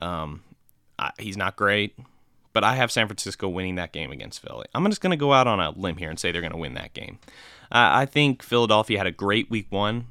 Um, 0.01 0.43
I, 0.97 1.11
he's 1.19 1.37
not 1.37 1.55
great, 1.55 1.97
but 2.53 2.63
I 2.63 2.75
have 2.75 2.91
San 2.91 3.07
Francisco 3.07 3.49
winning 3.49 3.75
that 3.75 3.91
game 3.91 4.11
against 4.11 4.41
Philly. 4.41 4.65
I'm 4.73 4.85
just 4.85 5.01
going 5.01 5.11
to 5.11 5.17
go 5.17 5.33
out 5.33 5.47
on 5.47 5.59
a 5.59 5.71
limb 5.71 5.97
here 5.97 6.09
and 6.09 6.19
say 6.19 6.31
they're 6.31 6.41
going 6.41 6.51
to 6.51 6.57
win 6.57 6.75
that 6.75 6.93
game. 6.93 7.19
I 7.71 8.05
think 8.05 8.43
Philadelphia 8.43 8.99
had 8.99 9.07
a 9.07 9.11
great 9.11 9.49
week 9.49 9.67
one, 9.71 10.05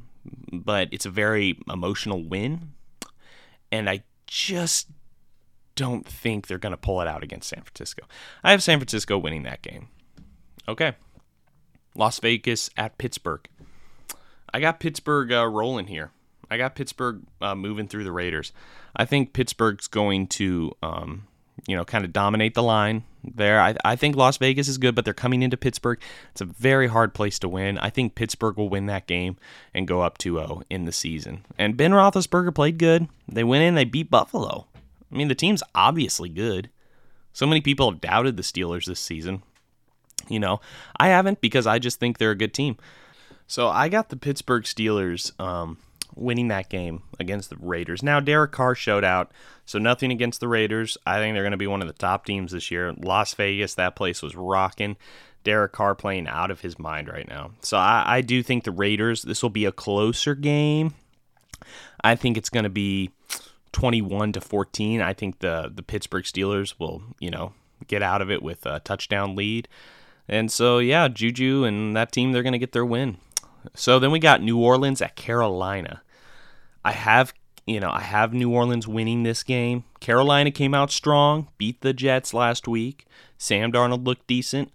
but 0.52 0.88
it's 0.92 1.06
a 1.06 1.10
very 1.10 1.58
emotional 1.68 2.22
win. 2.22 2.72
And 3.70 3.90
I 3.90 4.04
just 4.26 4.88
don't 5.74 6.06
think 6.06 6.46
they're 6.46 6.58
going 6.58 6.72
to 6.72 6.76
pull 6.76 7.00
it 7.00 7.08
out 7.08 7.22
against 7.22 7.48
San 7.48 7.62
Francisco. 7.62 8.04
I 8.42 8.52
have 8.52 8.62
San 8.62 8.78
Francisco 8.78 9.18
winning 9.18 9.42
that 9.44 9.62
game. 9.62 9.88
Okay. 10.68 10.94
Las 11.96 12.18
Vegas 12.20 12.70
at 12.76 12.98
Pittsburgh. 12.98 13.46
I 14.52 14.60
got 14.60 14.80
Pittsburgh 14.80 15.32
uh, 15.32 15.46
rolling 15.46 15.88
here. 15.88 16.12
I 16.50 16.56
got 16.56 16.76
Pittsburgh 16.76 17.22
uh, 17.40 17.54
moving 17.54 17.88
through 17.88 18.04
the 18.04 18.12
Raiders. 18.12 18.52
I 18.94 19.04
think 19.04 19.32
Pittsburgh's 19.32 19.88
going 19.88 20.28
to, 20.28 20.72
um, 20.82 21.26
you 21.66 21.76
know, 21.76 21.84
kind 21.84 22.04
of 22.04 22.12
dominate 22.12 22.54
the 22.54 22.62
line 22.62 23.04
there. 23.22 23.60
I, 23.60 23.74
I 23.84 23.96
think 23.96 24.16
Las 24.16 24.36
Vegas 24.36 24.68
is 24.68 24.78
good, 24.78 24.94
but 24.94 25.04
they're 25.04 25.14
coming 25.14 25.42
into 25.42 25.56
Pittsburgh. 25.56 26.00
It's 26.32 26.40
a 26.40 26.46
very 26.46 26.88
hard 26.88 27.14
place 27.14 27.38
to 27.40 27.48
win. 27.48 27.78
I 27.78 27.90
think 27.90 28.14
Pittsburgh 28.14 28.56
will 28.56 28.68
win 28.68 28.86
that 28.86 29.06
game 29.06 29.36
and 29.72 29.88
go 29.88 30.02
up 30.02 30.18
2 30.18 30.36
0 30.36 30.62
in 30.68 30.84
the 30.84 30.92
season. 30.92 31.44
And 31.58 31.76
Ben 31.76 31.92
Roethlisberger 31.92 32.54
played 32.54 32.78
good. 32.78 33.08
They 33.28 33.44
went 33.44 33.64
in, 33.64 33.74
they 33.74 33.84
beat 33.84 34.10
Buffalo. 34.10 34.66
I 35.10 35.16
mean, 35.16 35.28
the 35.28 35.34
team's 35.34 35.62
obviously 35.74 36.28
good. 36.28 36.70
So 37.32 37.46
many 37.46 37.60
people 37.60 37.90
have 37.90 38.00
doubted 38.00 38.36
the 38.36 38.42
Steelers 38.42 38.86
this 38.86 39.00
season. 39.00 39.42
You 40.28 40.40
know, 40.40 40.60
I 40.98 41.08
haven't 41.08 41.40
because 41.40 41.66
I 41.66 41.78
just 41.78 42.00
think 42.00 42.18
they're 42.18 42.30
a 42.30 42.36
good 42.36 42.54
team. 42.54 42.76
So 43.46 43.68
I 43.68 43.88
got 43.88 44.08
the 44.08 44.16
Pittsburgh 44.16 44.64
Steelers 44.64 45.38
um, 45.38 45.78
winning 46.14 46.48
that 46.48 46.68
game 46.68 47.02
against 47.18 47.50
the 47.50 47.56
Raiders. 47.56 48.02
Now, 48.02 48.20
Derek 48.20 48.52
Carr 48.52 48.74
showed 48.74 49.04
out, 49.04 49.32
so 49.64 49.78
nothing 49.78 50.10
against 50.10 50.40
the 50.40 50.48
Raiders. 50.48 50.96
I 51.06 51.18
think 51.18 51.34
they're 51.34 51.42
going 51.42 51.52
to 51.52 51.56
be 51.56 51.66
one 51.66 51.82
of 51.82 51.88
the 51.88 51.94
top 51.94 52.24
teams 52.24 52.52
this 52.52 52.70
year. 52.70 52.92
Las 52.92 53.34
Vegas, 53.34 53.74
that 53.74 53.96
place 53.96 54.22
was 54.22 54.36
rocking. 54.36 54.96
Derek 55.44 55.72
Carr 55.72 55.94
playing 55.94 56.26
out 56.26 56.50
of 56.50 56.60
his 56.60 56.78
mind 56.78 57.08
right 57.08 57.28
now. 57.28 57.50
So 57.60 57.76
I, 57.76 58.04
I 58.06 58.20
do 58.22 58.42
think 58.42 58.64
the 58.64 58.70
Raiders, 58.70 59.22
this 59.22 59.42
will 59.42 59.50
be 59.50 59.66
a 59.66 59.72
closer 59.72 60.34
game. 60.34 60.94
I 62.02 62.16
think 62.16 62.36
it's 62.36 62.50
going 62.50 62.64
to 62.64 62.70
be 62.70 63.10
21 63.72 64.32
to 64.32 64.40
14. 64.40 65.00
I 65.00 65.12
think 65.12 65.40
the, 65.40 65.70
the 65.74 65.82
Pittsburgh 65.82 66.24
Steelers 66.24 66.74
will, 66.78 67.02
you 67.18 67.30
know, 67.30 67.52
get 67.86 68.02
out 68.02 68.22
of 68.22 68.30
it 68.30 68.42
with 68.42 68.64
a 68.66 68.80
touchdown 68.80 69.36
lead. 69.36 69.68
And 70.26 70.50
so, 70.50 70.78
yeah, 70.78 71.08
Juju 71.08 71.64
and 71.64 71.94
that 71.96 72.12
team, 72.12 72.32
they're 72.32 72.42
going 72.42 72.52
to 72.52 72.58
get 72.58 72.72
their 72.72 72.84
win. 72.84 73.18
So 73.74 73.98
then 73.98 74.10
we 74.10 74.18
got 74.18 74.42
New 74.42 74.58
Orleans 74.58 75.00
at 75.00 75.16
Carolina. 75.16 76.02
I 76.84 76.92
have, 76.92 77.32
you 77.66 77.80
know, 77.80 77.90
I 77.90 78.00
have 78.00 78.34
New 78.34 78.52
Orleans 78.52 78.86
winning 78.86 79.22
this 79.22 79.42
game. 79.42 79.84
Carolina 80.00 80.50
came 80.50 80.74
out 80.74 80.90
strong, 80.90 81.48
beat 81.56 81.80
the 81.80 81.92
Jets 81.92 82.34
last 82.34 82.68
week. 82.68 83.06
Sam 83.38 83.72
Darnold 83.72 84.06
looked 84.06 84.26
decent. 84.26 84.70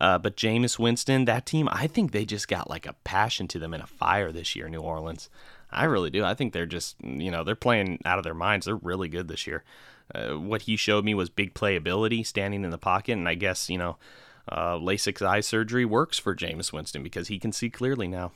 Uh, 0.00 0.18
but 0.18 0.36
Jameis 0.36 0.78
Winston, 0.78 1.24
that 1.24 1.46
team, 1.46 1.68
I 1.70 1.86
think 1.86 2.10
they 2.10 2.24
just 2.24 2.48
got 2.48 2.68
like 2.68 2.84
a 2.84 2.94
passion 3.04 3.46
to 3.48 3.58
them 3.58 3.72
and 3.72 3.82
a 3.82 3.86
fire 3.86 4.32
this 4.32 4.56
year, 4.56 4.68
New 4.68 4.80
Orleans. 4.80 5.30
I 5.70 5.84
really 5.84 6.10
do. 6.10 6.24
I 6.24 6.34
think 6.34 6.52
they're 6.52 6.66
just, 6.66 6.96
you 7.02 7.30
know, 7.30 7.44
they're 7.44 7.54
playing 7.54 8.00
out 8.04 8.18
of 8.18 8.24
their 8.24 8.34
minds. 8.34 8.66
They're 8.66 8.76
really 8.76 9.08
good 9.08 9.28
this 9.28 9.46
year. 9.46 9.62
Uh, 10.14 10.38
what 10.38 10.62
he 10.62 10.76
showed 10.76 11.04
me 11.04 11.14
was 11.14 11.30
big 11.30 11.54
playability, 11.54 12.26
standing 12.26 12.64
in 12.64 12.70
the 12.70 12.78
pocket, 12.78 13.12
and 13.12 13.28
I 13.28 13.34
guess, 13.34 13.70
you 13.70 13.78
know, 13.78 13.96
uh, 14.48 14.76
LASIK 14.76 15.22
eye 15.22 15.40
surgery 15.40 15.84
works 15.84 16.18
for 16.18 16.34
Jameis 16.34 16.72
Winston 16.72 17.02
because 17.02 17.28
he 17.28 17.38
can 17.38 17.52
see 17.52 17.70
clearly 17.70 18.08
now. 18.08 18.32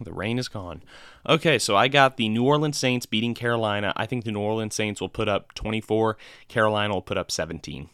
The 0.00 0.12
rain 0.12 0.38
is 0.38 0.48
gone. 0.48 0.82
Okay, 1.26 1.58
so 1.58 1.74
I 1.74 1.88
got 1.88 2.18
the 2.18 2.28
New 2.28 2.44
Orleans 2.44 2.76
Saints 2.76 3.06
beating 3.06 3.34
Carolina. 3.34 3.92
I 3.96 4.04
think 4.06 4.24
the 4.24 4.32
New 4.32 4.40
Orleans 4.40 4.74
Saints 4.74 5.00
will 5.00 5.08
put 5.08 5.28
up 5.28 5.54
24. 5.54 6.18
Carolina 6.48 6.92
will 6.92 7.02
put 7.02 7.16
up 7.16 7.30
17. 7.30 7.88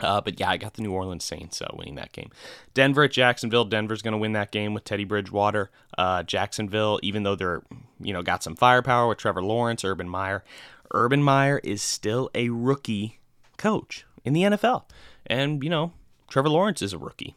Uh, 0.00 0.20
but 0.20 0.38
yeah, 0.38 0.50
I 0.50 0.56
got 0.56 0.74
the 0.74 0.82
New 0.82 0.92
Orleans 0.92 1.24
Saints 1.24 1.60
uh, 1.60 1.68
winning 1.72 1.96
that 1.96 2.12
game. 2.12 2.30
Denver 2.74 3.04
at 3.04 3.10
Jacksonville. 3.10 3.64
Denver's 3.64 4.02
going 4.02 4.12
to 4.12 4.18
win 4.18 4.32
that 4.32 4.52
game 4.52 4.74
with 4.74 4.84
Teddy 4.84 5.04
Bridgewater. 5.04 5.70
Uh, 5.96 6.22
Jacksonville, 6.22 7.00
even 7.02 7.22
though 7.22 7.34
they're 7.34 7.62
you 8.00 8.12
know 8.12 8.22
got 8.22 8.42
some 8.42 8.54
firepower 8.54 9.08
with 9.08 9.18
Trevor 9.18 9.42
Lawrence, 9.42 9.84
Urban 9.84 10.08
Meyer, 10.08 10.44
Urban 10.92 11.22
Meyer 11.22 11.60
is 11.64 11.82
still 11.82 12.30
a 12.34 12.48
rookie 12.50 13.18
coach 13.56 14.06
in 14.24 14.34
the 14.34 14.42
NFL, 14.42 14.84
and 15.26 15.64
you 15.64 15.70
know 15.70 15.92
Trevor 16.28 16.48
Lawrence 16.50 16.82
is 16.82 16.92
a 16.92 16.98
rookie. 16.98 17.34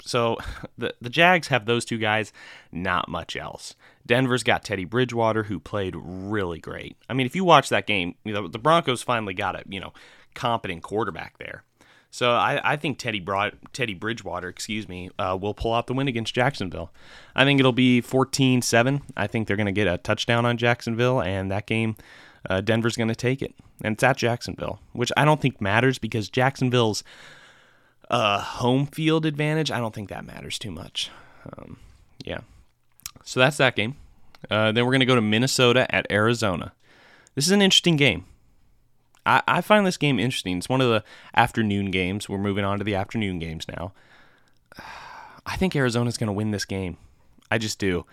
So 0.00 0.38
the 0.78 0.94
the 1.00 1.10
Jags 1.10 1.48
have 1.48 1.66
those 1.66 1.84
two 1.84 1.98
guys, 1.98 2.32
not 2.72 3.08
much 3.08 3.36
else. 3.36 3.74
Denver's 4.06 4.42
got 4.42 4.64
Teddy 4.64 4.84
Bridgewater 4.84 5.44
who 5.44 5.58
played 5.60 5.94
really 5.96 6.58
great. 6.58 6.96
I 7.08 7.14
mean, 7.14 7.26
if 7.26 7.36
you 7.36 7.44
watch 7.44 7.68
that 7.68 7.86
game, 7.86 8.14
you 8.24 8.32
know, 8.32 8.48
the 8.48 8.58
Broncos 8.58 9.02
finally 9.02 9.34
got 9.34 9.54
a, 9.54 9.62
you 9.68 9.80
know, 9.80 9.92
competent 10.34 10.82
quarterback 10.82 11.38
there. 11.38 11.64
So 12.10 12.32
I, 12.32 12.60
I 12.64 12.76
think 12.76 12.98
Teddy 12.98 13.20
brought 13.20 13.54
Teddy 13.74 13.92
Bridgewater, 13.92 14.48
excuse 14.48 14.88
me, 14.88 15.10
uh, 15.18 15.36
will 15.38 15.52
pull 15.52 15.74
out 15.74 15.86
the 15.86 15.92
win 15.92 16.08
against 16.08 16.34
Jacksonville. 16.34 16.90
I 17.36 17.44
think 17.44 17.60
it'll 17.60 17.72
be 17.72 18.00
14-7. 18.00 19.02
I 19.14 19.26
think 19.26 19.46
they're 19.46 19.58
going 19.58 19.66
to 19.66 19.72
get 19.72 19.88
a 19.88 19.98
touchdown 19.98 20.46
on 20.46 20.56
Jacksonville, 20.56 21.20
and 21.20 21.50
that 21.50 21.66
game, 21.66 21.96
uh, 22.48 22.62
Denver's 22.62 22.96
going 22.96 23.08
to 23.08 23.14
take 23.14 23.42
it, 23.42 23.54
and 23.84 23.92
it's 23.92 24.02
at 24.02 24.16
Jacksonville, 24.16 24.80
which 24.92 25.12
I 25.18 25.26
don't 25.26 25.40
think 25.40 25.60
matters 25.60 25.98
because 25.98 26.30
Jacksonville's 26.30 27.04
uh, 28.10 28.40
home 28.40 28.86
field 28.86 29.26
advantage, 29.26 29.70
I 29.70 29.78
don't 29.78 29.94
think 29.94 30.08
that 30.08 30.24
matters 30.24 30.58
too 30.58 30.70
much. 30.70 31.10
Um, 31.44 31.78
yeah. 32.24 32.40
So 33.24 33.40
that's 33.40 33.56
that 33.58 33.76
game. 33.76 33.96
Uh, 34.50 34.72
then 34.72 34.84
we're 34.84 34.92
going 34.92 35.00
to 35.00 35.06
go 35.06 35.14
to 35.14 35.20
Minnesota 35.20 35.92
at 35.94 36.10
Arizona. 36.10 36.72
This 37.34 37.46
is 37.46 37.52
an 37.52 37.62
interesting 37.62 37.96
game. 37.96 38.24
I, 39.26 39.42
I 39.46 39.60
find 39.60 39.86
this 39.86 39.96
game 39.96 40.18
interesting. 40.18 40.58
It's 40.58 40.68
one 40.68 40.80
of 40.80 40.88
the 40.88 41.04
afternoon 41.36 41.90
games. 41.90 42.28
We're 42.28 42.38
moving 42.38 42.64
on 42.64 42.78
to 42.78 42.84
the 42.84 42.94
afternoon 42.94 43.38
games 43.38 43.66
now. 43.68 43.92
I 45.46 45.56
think 45.56 45.74
Arizona's 45.74 46.18
going 46.18 46.28
to 46.28 46.32
win 46.32 46.50
this 46.50 46.64
game. 46.64 46.98
I 47.50 47.58
just 47.58 47.78
do. 47.78 48.04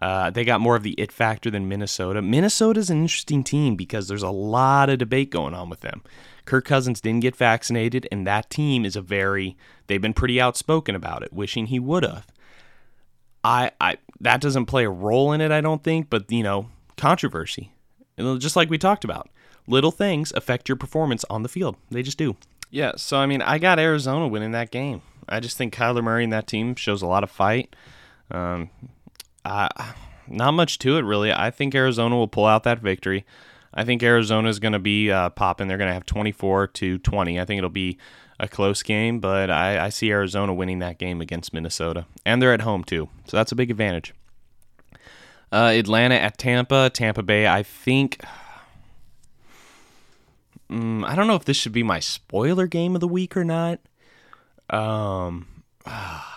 Uh, 0.00 0.30
they 0.30 0.44
got 0.44 0.60
more 0.60 0.76
of 0.76 0.82
the 0.82 0.92
it 0.92 1.12
factor 1.12 1.50
than 1.50 1.68
Minnesota. 1.68 2.22
Minnesota's 2.22 2.88
an 2.88 3.02
interesting 3.02 3.44
team 3.44 3.76
because 3.76 4.08
there's 4.08 4.22
a 4.22 4.30
lot 4.30 4.88
of 4.88 4.98
debate 4.98 5.30
going 5.30 5.54
on 5.54 5.68
with 5.68 5.80
them. 5.80 6.02
Kirk 6.44 6.64
Cousins 6.64 7.00
didn't 7.00 7.20
get 7.20 7.36
vaccinated, 7.36 8.08
and 8.10 8.26
that 8.26 8.50
team 8.50 8.84
is 8.84 8.96
a 8.96 9.02
very 9.02 9.56
they've 9.86 10.00
been 10.00 10.14
pretty 10.14 10.40
outspoken 10.40 10.94
about 10.94 11.22
it, 11.22 11.32
wishing 11.32 11.66
he 11.66 11.78
would 11.78 12.04
have. 12.04 12.26
I 13.44 13.72
I 13.80 13.98
that 14.20 14.40
doesn't 14.40 14.66
play 14.66 14.84
a 14.84 14.90
role 14.90 15.32
in 15.32 15.40
it, 15.40 15.50
I 15.52 15.60
don't 15.60 15.84
think, 15.84 16.08
but 16.08 16.30
you 16.32 16.42
know, 16.42 16.68
controversy. 16.96 17.72
Just 18.18 18.56
like 18.56 18.70
we 18.70 18.78
talked 18.78 19.04
about. 19.04 19.28
Little 19.68 19.90
things 19.92 20.32
affect 20.32 20.68
your 20.68 20.76
performance 20.76 21.24
on 21.30 21.42
the 21.42 21.48
field. 21.48 21.76
They 21.90 22.02
just 22.02 22.18
do. 22.18 22.36
Yeah, 22.70 22.92
so 22.96 23.18
I 23.18 23.26
mean, 23.26 23.42
I 23.42 23.58
got 23.58 23.78
Arizona 23.78 24.26
winning 24.26 24.52
that 24.52 24.70
game. 24.70 25.02
I 25.28 25.38
just 25.40 25.56
think 25.56 25.74
Kyler 25.74 26.02
Murray 26.02 26.24
and 26.24 26.32
that 26.32 26.46
team 26.46 26.74
shows 26.74 27.02
a 27.02 27.06
lot 27.06 27.22
of 27.22 27.30
fight. 27.30 27.76
Um, 28.30 28.70
I, 29.44 29.94
not 30.28 30.52
much 30.52 30.78
to 30.80 30.96
it 30.96 31.02
really. 31.02 31.32
I 31.32 31.50
think 31.50 31.74
Arizona 31.74 32.16
will 32.16 32.28
pull 32.28 32.46
out 32.46 32.64
that 32.64 32.80
victory. 32.80 33.24
I 33.74 33.84
think 33.84 34.02
Arizona 34.02 34.48
is 34.48 34.58
going 34.58 34.72
to 34.72 34.78
be 34.78 35.10
uh, 35.10 35.30
popping. 35.30 35.68
They're 35.68 35.78
going 35.78 35.88
to 35.88 35.94
have 35.94 36.06
24 36.06 36.68
to 36.68 36.98
20. 36.98 37.40
I 37.40 37.44
think 37.44 37.58
it'll 37.58 37.70
be 37.70 37.96
a 38.38 38.46
close 38.46 38.82
game, 38.82 39.18
but 39.18 39.50
I, 39.50 39.86
I 39.86 39.88
see 39.88 40.10
Arizona 40.10 40.52
winning 40.52 40.80
that 40.80 40.98
game 40.98 41.20
against 41.20 41.54
Minnesota. 41.54 42.06
And 42.26 42.42
they're 42.42 42.52
at 42.52 42.60
home, 42.62 42.84
too. 42.84 43.08
So 43.26 43.36
that's 43.36 43.52
a 43.52 43.54
big 43.54 43.70
advantage. 43.70 44.12
Uh, 45.50 45.72
Atlanta 45.74 46.16
at 46.16 46.36
Tampa. 46.38 46.90
Tampa 46.90 47.22
Bay, 47.22 47.46
I 47.46 47.62
think. 47.62 48.22
Um, 50.68 51.04
I 51.04 51.14
don't 51.14 51.26
know 51.26 51.36
if 51.36 51.44
this 51.44 51.56
should 51.56 51.72
be 51.72 51.82
my 51.82 52.00
spoiler 52.00 52.66
game 52.66 52.94
of 52.94 53.00
the 53.00 53.08
week 53.08 53.36
or 53.36 53.44
not. 53.44 53.80
Um. 54.68 55.46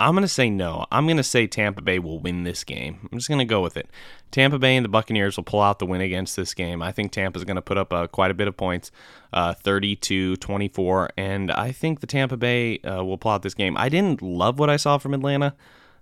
I'm 0.00 0.14
going 0.14 0.22
to 0.22 0.28
say 0.28 0.48
no. 0.48 0.86
I'm 0.90 1.06
going 1.06 1.18
to 1.18 1.22
say 1.22 1.46
Tampa 1.46 1.82
Bay 1.82 1.98
will 1.98 2.18
win 2.18 2.44
this 2.44 2.64
game. 2.64 3.06
I'm 3.12 3.18
just 3.18 3.28
going 3.28 3.38
to 3.38 3.44
go 3.44 3.60
with 3.60 3.76
it. 3.76 3.90
Tampa 4.30 4.58
Bay 4.58 4.74
and 4.74 4.84
the 4.84 4.88
Buccaneers 4.88 5.36
will 5.36 5.44
pull 5.44 5.60
out 5.60 5.78
the 5.78 5.84
win 5.84 6.00
against 6.00 6.36
this 6.36 6.54
game. 6.54 6.80
I 6.82 6.90
think 6.90 7.12
Tampa's 7.12 7.44
going 7.44 7.56
to 7.56 7.62
put 7.62 7.76
up 7.76 7.92
uh, 7.92 8.06
quite 8.06 8.30
a 8.30 8.34
bit 8.34 8.48
of 8.48 8.56
points, 8.56 8.90
uh, 9.34 9.52
30 9.52 9.96
to 9.96 10.36
24, 10.36 11.10
and 11.18 11.52
I 11.52 11.70
think 11.70 12.00
the 12.00 12.06
Tampa 12.06 12.38
Bay 12.38 12.78
uh, 12.78 13.04
will 13.04 13.18
pull 13.18 13.32
out 13.32 13.42
this 13.42 13.52
game. 13.52 13.76
I 13.76 13.90
didn't 13.90 14.22
love 14.22 14.58
what 14.58 14.70
I 14.70 14.76
saw 14.76 14.96
from 14.96 15.12
Atlanta. 15.12 15.54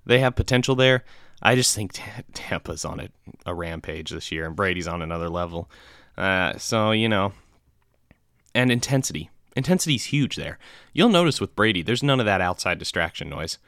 They 0.07 0.21
have 0.21 0.37
potential 0.37 0.77
there. 0.77 1.05
I 1.43 1.57
just 1.57 1.75
think 1.75 1.95
t- 1.95 2.03
Tampa's 2.35 2.85
on 2.85 3.01
a, 3.01 3.09
a 3.47 3.55
rampage 3.55 4.11
this 4.11 4.31
year, 4.31 4.47
and 4.47 4.55
Brady's 4.55 4.89
on 4.89 5.03
another 5.03 5.29
level. 5.29 5.69
Uh, 6.17 6.57
so 6.57 6.93
you 6.93 7.09
know, 7.09 7.33
and 8.55 8.71
intensity. 8.71 9.31
Intensity's 9.57 10.07
huge 10.07 10.37
there. 10.37 10.57
You'll 10.93 11.09
notice 11.09 11.41
with 11.41 11.57
Brady, 11.57 11.83
there's 11.83 12.03
none 12.03 12.21
of 12.21 12.27
that 12.27 12.41
outside 12.41 12.79
distraction 12.79 13.29
noise 13.29 13.59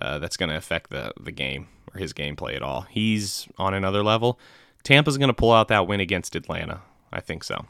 uh, 0.00 0.18
that's 0.18 0.36
going 0.36 0.48
to 0.50 0.56
affect 0.56 0.90
the 0.90 1.12
the 1.20 1.32
game 1.32 1.68
or 1.94 1.98
his 1.98 2.12
gameplay 2.12 2.54
at 2.54 2.62
all. 2.62 2.82
He's 2.82 3.48
on 3.58 3.74
another 3.74 4.02
level. 4.02 4.38
Tampa's 4.82 5.18
going 5.18 5.28
to 5.28 5.34
pull 5.34 5.52
out 5.52 5.68
that 5.68 5.86
win 5.86 6.00
against 6.00 6.36
Atlanta. 6.36 6.82
I 7.12 7.20
think 7.20 7.42
so. 7.44 7.66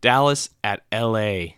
Dallas 0.00 0.50
at 0.62 0.82
LA. 0.92 1.54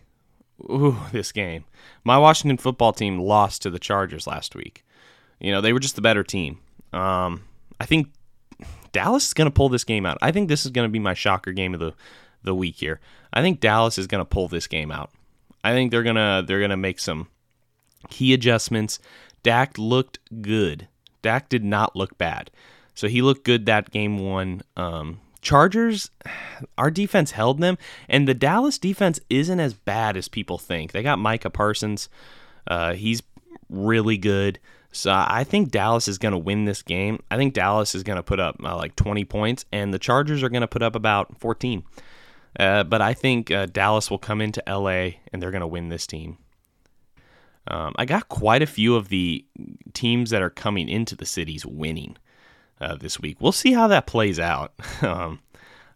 Ooh, 0.71 0.97
this 1.13 1.33
game. 1.33 1.65
My 2.05 2.19
Washington 2.19 2.59
football 2.59 2.93
team 2.93 3.19
lost 3.19 3.63
to 3.63 3.71
the 3.71 3.79
Chargers 3.79 4.27
last 4.27 4.55
week. 4.55 4.85
You 5.41 5.53
know, 5.53 5.61
they 5.61 5.73
were 5.73 5.81
just 5.81 5.97
the 5.97 6.03
better 6.03 6.23
team. 6.23 6.61
Um, 6.93 7.45
I 7.81 7.87
think 7.87 8.09
Dallas 8.93 9.27
is 9.27 9.35
going 9.35 9.47
to 9.47 9.55
pull 9.55 9.69
this 9.69 9.85
game 9.85 10.07
out. 10.07 10.19
I 10.23 10.31
think 10.31 10.49
this 10.49 10.65
is 10.65 10.71
going 10.71 10.89
to 10.89 10.93
be 10.93 10.99
my 10.99 11.15
shocker 11.15 11.53
game 11.53 11.75
of 11.75 11.81
the, 11.81 11.95
the 12.43 12.55
week 12.55 12.77
here. 12.77 13.01
I 13.33 13.43
think 13.43 13.61
Dallas 13.61 13.99
is 13.99 14.07
going 14.07 14.21
to 14.21 14.29
pull 14.29 14.49
this 14.49 14.67
game 14.67 14.93
out. 14.93 15.11
I 15.65 15.73
think 15.73 15.91
they're 15.91 16.03
going 16.03 16.17
to 16.17 16.45
they're 16.47 16.59
going 16.59 16.71
to 16.71 16.77
make 16.77 16.99
some 16.99 17.29
key 18.11 18.35
adjustments. 18.35 18.99
Dak 19.43 19.79
looked 19.79 20.19
good. 20.41 20.89
Dak 21.23 21.49
did 21.49 21.65
not 21.65 21.97
look 21.97 22.19
bad. 22.19 22.51
So 22.95 23.09
he 23.09 23.23
looked 23.23 23.45
good 23.45 23.67
that 23.67 23.91
game 23.91 24.19
one. 24.19 24.63
Um, 24.77 25.21
Chargers, 25.41 26.11
our 26.79 26.91
defense 26.91 27.33
held 27.33 27.59
them, 27.61 27.79
and 28.09 28.29
the 28.29 28.35
Dallas 28.35 28.79
defense 28.79 29.21
isn't 29.31 29.61
as 29.61 29.75
bad 29.75 30.17
as 30.17 30.29
people 30.29 30.59
think. 30.59 30.93
They 30.93 31.03
got 31.03 31.19
Micah 31.19 31.51
Parsons. 31.51 32.09
Uh, 32.67 32.95
he's 32.95 33.23
really 33.69 34.19
good. 34.19 34.59
So 34.93 35.11
I 35.11 35.45
think 35.45 35.71
Dallas 35.71 36.07
is 36.07 36.19
going 36.19 36.33
to 36.33 36.39
win 36.39 36.67
this 36.67 36.83
game. 36.83 37.23
I 37.31 37.39
think 37.39 37.55
Dallas 37.55 37.95
is 37.95 38.03
going 38.03 38.17
to 38.17 38.23
put 38.23 38.39
up 38.39 38.57
uh, 38.63 38.77
like 38.77 38.95
20 38.95 39.25
points, 39.25 39.65
and 39.73 39.93
the 39.93 39.99
Chargers 39.99 40.43
are 40.43 40.51
going 40.51 40.61
to 40.61 40.69
put 40.69 40.83
up 40.83 40.95
about 40.95 41.39
14. 41.41 41.83
Uh, 42.59 42.85
but 42.85 43.01
I 43.01 43.15
think 43.15 43.51
uh, 43.51 43.67
Dallas 43.67 44.11
will 44.11 44.19
come 44.19 44.43
into 44.43 44.63
LA 44.69 45.13
and 45.33 45.41
they're 45.41 45.51
going 45.51 45.63
to 45.63 45.67
win 45.67 45.89
this 45.89 46.07
team. 46.07 46.37
Um, 47.69 47.95
I 47.97 48.05
got 48.05 48.29
quite 48.29 48.63
a 48.63 48.67
few 48.67 48.97
of 48.97 49.09
the 49.09 49.45
teams 49.93 50.31
that 50.31 50.43
are 50.43 50.51
coming 50.51 50.89
into 50.89 51.15
the 51.15 51.27
cities 51.27 51.65
winning 51.65 52.17
uh, 52.81 52.97
this 52.97 53.21
week. 53.21 53.41
We'll 53.41 53.53
see 53.53 53.73
how 53.73 53.87
that 53.89 54.07
plays 54.07 54.41
out. 54.41 54.73
um, 55.03 55.41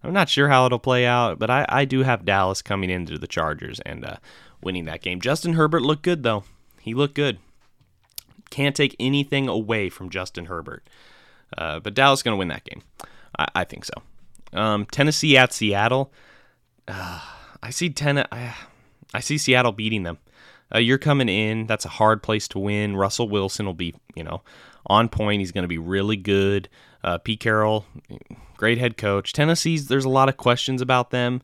I'm 0.02 0.12
not 0.12 0.29
sure 0.29 0.48
how 0.48 0.66
it'll 0.66 0.79
play 0.79 1.05
out, 1.07 1.38
but 1.38 1.50
I, 1.50 1.66
I 1.68 1.85
do 1.85 2.02
have 2.02 2.24
Dallas 2.24 2.62
coming 2.62 2.90
into 2.90 3.18
the 3.18 3.26
Chargers 3.26 3.81
and 3.81 4.05
uh, 4.05 4.16
winning 4.62 4.85
that 4.85 5.02
game. 5.02 5.20
Justin 5.20 5.55
Herbert 5.55 5.83
looked 5.83 6.02
good, 6.02 6.22
though. 6.22 6.44
He 6.81 6.94
looked 6.94 7.14
good. 7.14 7.38
Can't 8.50 8.76
take 8.76 8.94
anything 9.00 9.48
away 9.48 9.88
from 9.88 10.09
Justin 10.09 10.46
Herbert. 10.46 10.88
Uh, 11.59 11.81
but 11.81 11.94
Dallas 11.94 12.22
going 12.22 12.35
to 12.35 12.38
win 12.38 12.48
that 12.48 12.64
game. 12.64 12.83
I, 13.37 13.48
I 13.57 13.64
think 13.64 13.85
so. 13.85 13.94
Um, 14.52 14.87
Tennessee 14.87 15.37
at 15.37 15.52
Seattle. 15.52 16.12
Uh, 16.87 17.20
I 17.62 17.70
see 17.70 17.90
ten. 17.90 18.18
I, 18.18 18.55
I 19.12 19.20
see 19.20 19.38
Seattle 19.38 19.72
beating 19.72 20.05
them. 20.05 20.18
Uh, 20.74 20.79
you're 20.79 20.98
coming 20.98 21.29
in. 21.29 21.66
That's 21.66 21.85
a 21.85 21.90
hard 21.90 22.22
place 22.22 22.48
to 22.48 22.59
win. 22.59 22.96
Russell 22.96 23.29
Wilson 23.29 23.66
will 23.66 23.74
be, 23.74 23.94
you 24.14 24.24
know, 24.24 24.42
on 24.87 25.09
point. 25.09 25.40
He's 25.40 25.52
going 25.52 25.62
to 25.62 25.68
be 25.68 25.79
really 25.79 26.16
good. 26.16 26.68
Uh, 27.05 27.18
Pete 27.18 27.40
Carroll, 27.40 27.87
great 28.57 28.79
head 28.79 28.96
coach. 28.96 29.33
Tennessee's, 29.33 29.88
there's 29.88 30.05
a 30.05 30.09
lot 30.09 30.29
of 30.29 30.37
questions 30.37 30.83
about 30.83 31.11
them. 31.11 31.42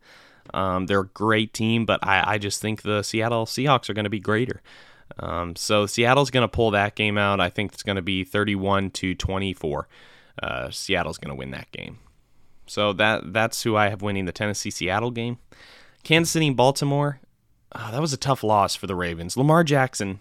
Um, 0.52 0.86
they're 0.86 1.00
a 1.00 1.06
great 1.06 1.54
team, 1.54 1.86
but 1.86 2.00
I, 2.02 2.34
I, 2.34 2.38
just 2.38 2.60
think 2.60 2.82
the 2.82 3.02
Seattle 3.02 3.46
Seahawks 3.46 3.88
are 3.88 3.94
going 3.94 4.04
to 4.04 4.10
be 4.10 4.18
greater. 4.18 4.60
Um, 5.18 5.54
so 5.54 5.86
Seattle's 5.86 6.30
going 6.30 6.42
to 6.42 6.48
pull 6.48 6.72
that 6.72 6.96
game 6.96 7.16
out. 7.16 7.40
I 7.40 7.48
think 7.48 7.72
it's 7.72 7.84
going 7.84 7.96
to 7.96 8.02
be 8.02 8.24
31 8.24 8.90
to 8.90 9.14
24. 9.14 9.88
Uh, 10.42 10.70
Seattle's 10.70 11.18
going 11.18 11.30
to 11.30 11.34
win 11.36 11.52
that 11.52 11.70
game. 11.70 12.00
So 12.66 12.92
that 12.94 13.32
that's 13.32 13.62
who 13.62 13.76
I 13.76 13.88
have 13.88 14.02
winning 14.02 14.24
the 14.24 14.32
Tennessee 14.32 14.70
Seattle 14.70 15.10
game. 15.10 15.38
Kansas 16.02 16.32
City 16.32 16.50
Baltimore. 16.50 17.20
Oh, 17.74 17.90
that 17.90 18.00
was 18.00 18.12
a 18.12 18.18
tough 18.18 18.42
loss 18.42 18.74
for 18.74 18.86
the 18.86 18.94
Ravens. 18.94 19.36
Lamar 19.36 19.64
Jackson, 19.64 20.20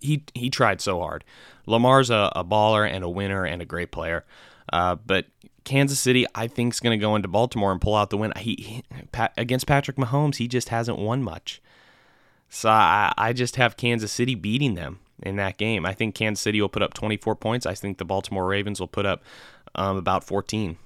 he 0.00 0.24
he 0.34 0.50
tried 0.50 0.80
so 0.80 1.00
hard. 1.00 1.24
Lamar's 1.66 2.10
a, 2.10 2.32
a 2.36 2.44
baller 2.44 2.88
and 2.88 3.02
a 3.02 3.08
winner 3.08 3.44
and 3.44 3.62
a 3.62 3.64
great 3.64 3.90
player. 3.90 4.24
Uh, 4.72 4.94
but 4.94 5.26
Kansas 5.64 5.98
City, 5.98 6.26
I 6.34 6.46
think, 6.46 6.74
is 6.74 6.80
going 6.80 6.98
to 6.98 7.02
go 7.02 7.16
into 7.16 7.28
Baltimore 7.28 7.72
and 7.72 7.80
pull 7.80 7.94
out 7.94 8.10
the 8.10 8.16
win. 8.16 8.32
He, 8.36 8.56
he 8.58 8.82
Pat, 9.12 9.32
against 9.36 9.66
Patrick 9.66 9.96
Mahomes, 9.96 10.36
he 10.36 10.46
just 10.46 10.68
hasn't 10.68 10.98
won 10.98 11.22
much. 11.22 11.62
So 12.50 12.68
I, 12.68 13.12
I 13.16 13.32
just 13.32 13.56
have 13.56 13.76
Kansas 13.76 14.12
City 14.12 14.34
beating 14.34 14.74
them 14.74 15.00
in 15.22 15.36
that 15.36 15.56
game. 15.56 15.84
I 15.86 15.92
think 15.92 16.14
Kansas 16.14 16.42
City 16.42 16.60
will 16.60 16.68
put 16.68 16.82
up 16.82 16.94
24 16.94 17.34
points. 17.36 17.66
I 17.66 17.74
think 17.74 17.98
the 17.98 18.04
Baltimore 18.04 18.46
Ravens 18.46 18.78
will 18.78 18.88
put 18.88 19.06
up 19.06 19.22
um, 19.74 19.96
about 19.96 20.24
14. 20.24 20.76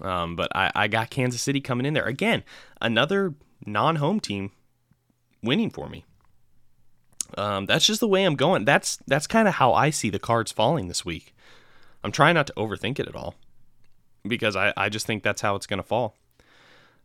Um, 0.00 0.36
but 0.36 0.54
I, 0.54 0.70
I 0.74 0.88
got 0.88 1.10
Kansas 1.10 1.40
City 1.40 1.60
coming 1.60 1.86
in 1.86 1.94
there 1.94 2.04
again. 2.04 2.42
Another 2.80 3.34
non-home 3.64 4.20
team 4.20 4.52
winning 5.42 5.70
for 5.70 5.88
me. 5.88 6.04
Um, 7.36 7.66
that's 7.66 7.86
just 7.86 8.00
the 8.00 8.08
way 8.08 8.24
I'm 8.24 8.36
going. 8.36 8.64
That's 8.64 8.98
that's 9.06 9.26
kind 9.26 9.48
of 9.48 9.54
how 9.54 9.72
I 9.74 9.90
see 9.90 10.10
the 10.10 10.18
cards 10.18 10.52
falling 10.52 10.88
this 10.88 11.04
week. 11.04 11.34
I'm 12.02 12.12
trying 12.12 12.34
not 12.34 12.46
to 12.46 12.52
overthink 12.54 12.98
it 12.98 13.08
at 13.08 13.16
all 13.16 13.34
because 14.26 14.56
I, 14.56 14.72
I 14.76 14.88
just 14.88 15.06
think 15.06 15.22
that's 15.22 15.42
how 15.42 15.54
it's 15.56 15.66
going 15.66 15.78
to 15.78 15.86
fall. 15.86 16.14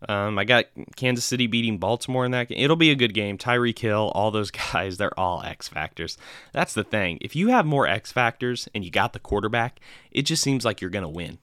Um, 0.08 0.38
I 0.38 0.44
got 0.44 0.66
Kansas 0.96 1.24
City 1.24 1.48
beating 1.48 1.78
Baltimore 1.78 2.26
in 2.26 2.32
that 2.32 2.50
game. 2.50 2.58
It'll 2.60 2.76
be 2.76 2.92
a 2.92 2.96
good 2.96 3.14
game. 3.14 3.38
Tyreek 3.38 3.80
Hill, 3.80 4.12
all 4.14 4.32
those 4.32 4.52
guys, 4.74 4.98
they're 4.98 5.18
all 5.18 5.42
X 5.44 5.68
factors. 5.68 6.18
That's 6.52 6.74
the 6.74 6.84
thing. 6.84 7.18
If 7.22 7.36
you 7.36 7.50
have 7.50 7.66
more 7.66 7.88
X 7.88 8.12
factors 8.12 8.68
and 8.76 8.84
you 8.84 8.92
got 8.92 9.14
the 9.14 9.20
quarterback, 9.20 9.80
it 10.12 10.24
just 10.24 10.44
seems 10.44 10.66
like 10.66 10.82
you're 10.82 10.90
going 10.90 11.04
to 11.04 11.10
win. 11.10 11.40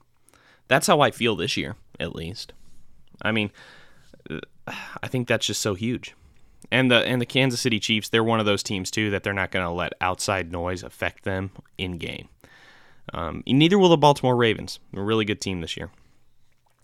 That's 0.67 0.87
how 0.87 1.01
I 1.01 1.11
feel 1.11 1.35
this 1.35 1.57
year, 1.57 1.75
at 1.99 2.15
least. 2.15 2.53
I 3.21 3.31
mean, 3.31 3.51
I 4.67 5.07
think 5.07 5.27
that's 5.27 5.47
just 5.47 5.61
so 5.61 5.73
huge 5.73 6.15
and 6.71 6.89
the 6.89 7.05
and 7.05 7.21
the 7.21 7.25
Kansas 7.25 7.61
City 7.61 7.79
Chiefs, 7.79 8.09
they're 8.09 8.23
one 8.23 8.39
of 8.39 8.45
those 8.45 8.63
teams 8.63 8.89
too 8.89 9.11
that 9.11 9.23
they're 9.23 9.33
not 9.33 9.51
going 9.51 9.65
to 9.65 9.71
let 9.71 9.93
outside 9.99 10.51
noise 10.51 10.83
affect 10.83 11.23
them 11.23 11.51
in 11.77 11.97
game. 11.97 12.29
Um, 13.13 13.43
neither 13.45 13.77
will 13.77 13.89
the 13.89 13.97
Baltimore 13.97 14.35
Ravens. 14.35 14.79
A 14.95 15.01
really 15.01 15.25
good 15.25 15.41
team 15.41 15.61
this 15.61 15.75
year. 15.75 15.89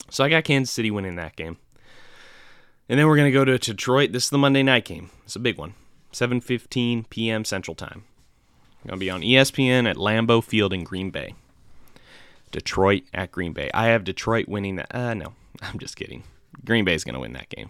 So 0.10 0.23
I 0.23 0.30
got 0.30 0.43
Kansas 0.43 0.73
City 0.73 0.91
winning 0.91 1.15
that 1.15 1.36
game. 1.36 1.58
And 2.89 2.97
then 2.97 3.08
we're 3.08 3.17
going 3.17 3.32
to 3.32 3.38
go 3.38 3.45
to 3.45 3.58
Detroit. 3.58 4.13
This 4.13 4.26
is 4.26 4.30
the 4.30 4.38
Monday 4.38 4.63
night 4.63 4.86
game. 4.86 5.10
It's 5.26 5.36
a 5.36 5.39
big 5.39 5.58
one. 5.58 5.73
7:15 6.13 7.10
p.m. 7.10 7.45
Central 7.45 7.76
Time. 7.76 8.04
Going 8.86 9.00
to 9.00 9.06
be 9.06 9.10
on 9.10 9.21
ESPN 9.21 9.89
at 9.89 9.97
Lambeau 9.97 10.41
Field 10.41 10.71
in 10.71 10.84
Green 10.84 11.10
Bay. 11.10 11.36
Detroit 12.52 13.04
at 13.13 13.32
Green 13.32 13.52
Bay. 13.52 13.69
I 13.73 13.88
have 13.88 14.06
Detroit 14.06 14.47
winning 14.47 14.78
that. 14.78 14.93
Uh, 14.95 15.13
no, 15.13 15.34
I'm 15.62 15.80
just 15.80 15.97
kidding. 15.97 16.23
Green 16.63 16.86
Bay 16.86 16.93
is 16.93 17.04
going 17.04 17.15
to 17.15 17.19
win 17.19 17.34
that 17.34 17.50
game. 17.50 17.69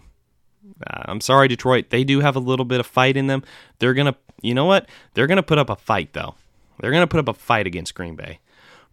Uh, 0.86 1.02
I'm 1.06 1.20
sorry, 1.20 1.48
Detroit. 1.48 1.90
They 1.90 2.04
do 2.04 2.20
have 2.20 2.36
a 2.36 2.40
little 2.40 2.64
bit 2.64 2.80
of 2.80 2.86
fight 2.86 3.16
in 3.16 3.26
them. 3.26 3.42
They're 3.78 3.94
going 3.94 4.12
to, 4.12 4.16
you 4.42 4.54
know 4.54 4.64
what? 4.64 4.88
They're 5.14 5.26
going 5.26 5.36
to 5.36 5.42
put 5.42 5.58
up 5.58 5.70
a 5.70 5.76
fight, 5.76 6.12
though. 6.12 6.34
They're 6.80 6.90
going 6.90 7.02
to 7.02 7.08
put 7.08 7.20
up 7.20 7.28
a 7.28 7.34
fight 7.34 7.66
against 7.66 7.94
Green 7.94 8.16
Bay. 8.16 8.40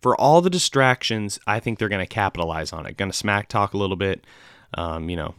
For 0.01 0.15
all 0.19 0.41
the 0.41 0.49
distractions, 0.49 1.39
I 1.47 1.59
think 1.59 1.79
they're 1.79 1.89
going 1.89 2.05
to 2.05 2.13
capitalize 2.13 2.73
on 2.73 2.85
it. 2.85 2.97
Going 2.97 3.11
to 3.11 3.17
smack 3.17 3.47
talk 3.47 3.73
a 3.73 3.77
little 3.77 3.95
bit, 3.95 4.23
um, 4.75 5.09
you 5.09 5.15
know, 5.15 5.35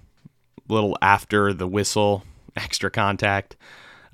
a 0.69 0.73
little 0.73 0.97
after 1.01 1.53
the 1.53 1.69
whistle, 1.69 2.25
extra 2.57 2.91
contact. 2.91 3.57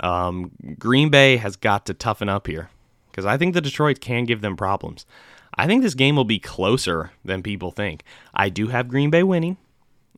Um, 0.01 0.51
Green 0.79 1.11
Bay 1.11 1.37
has 1.37 1.57
got 1.57 1.87
to 1.87 1.95
toughen 1.95 2.29
up 2.29 2.47
here 2.47 2.71
because 3.11 3.25
I 3.25 3.37
think 3.37 3.55
the 3.55 3.61
Detroit 3.61 4.01
can 4.01 4.25
give 4.25 4.41
them 4.41 4.57
problems. 4.57 5.07
I 5.55 5.67
think 5.67 5.83
this 5.83 5.95
game 5.95 6.17
will 6.17 6.25
be 6.25 6.39
closer 6.39 7.11
than 7.25 7.43
people 7.43 7.71
think. 7.71 8.03
I 8.35 8.49
do 8.49 8.69
have 8.69 8.89
Green 8.89 9.11
Bay 9.11 9.23
winning. 9.23 9.59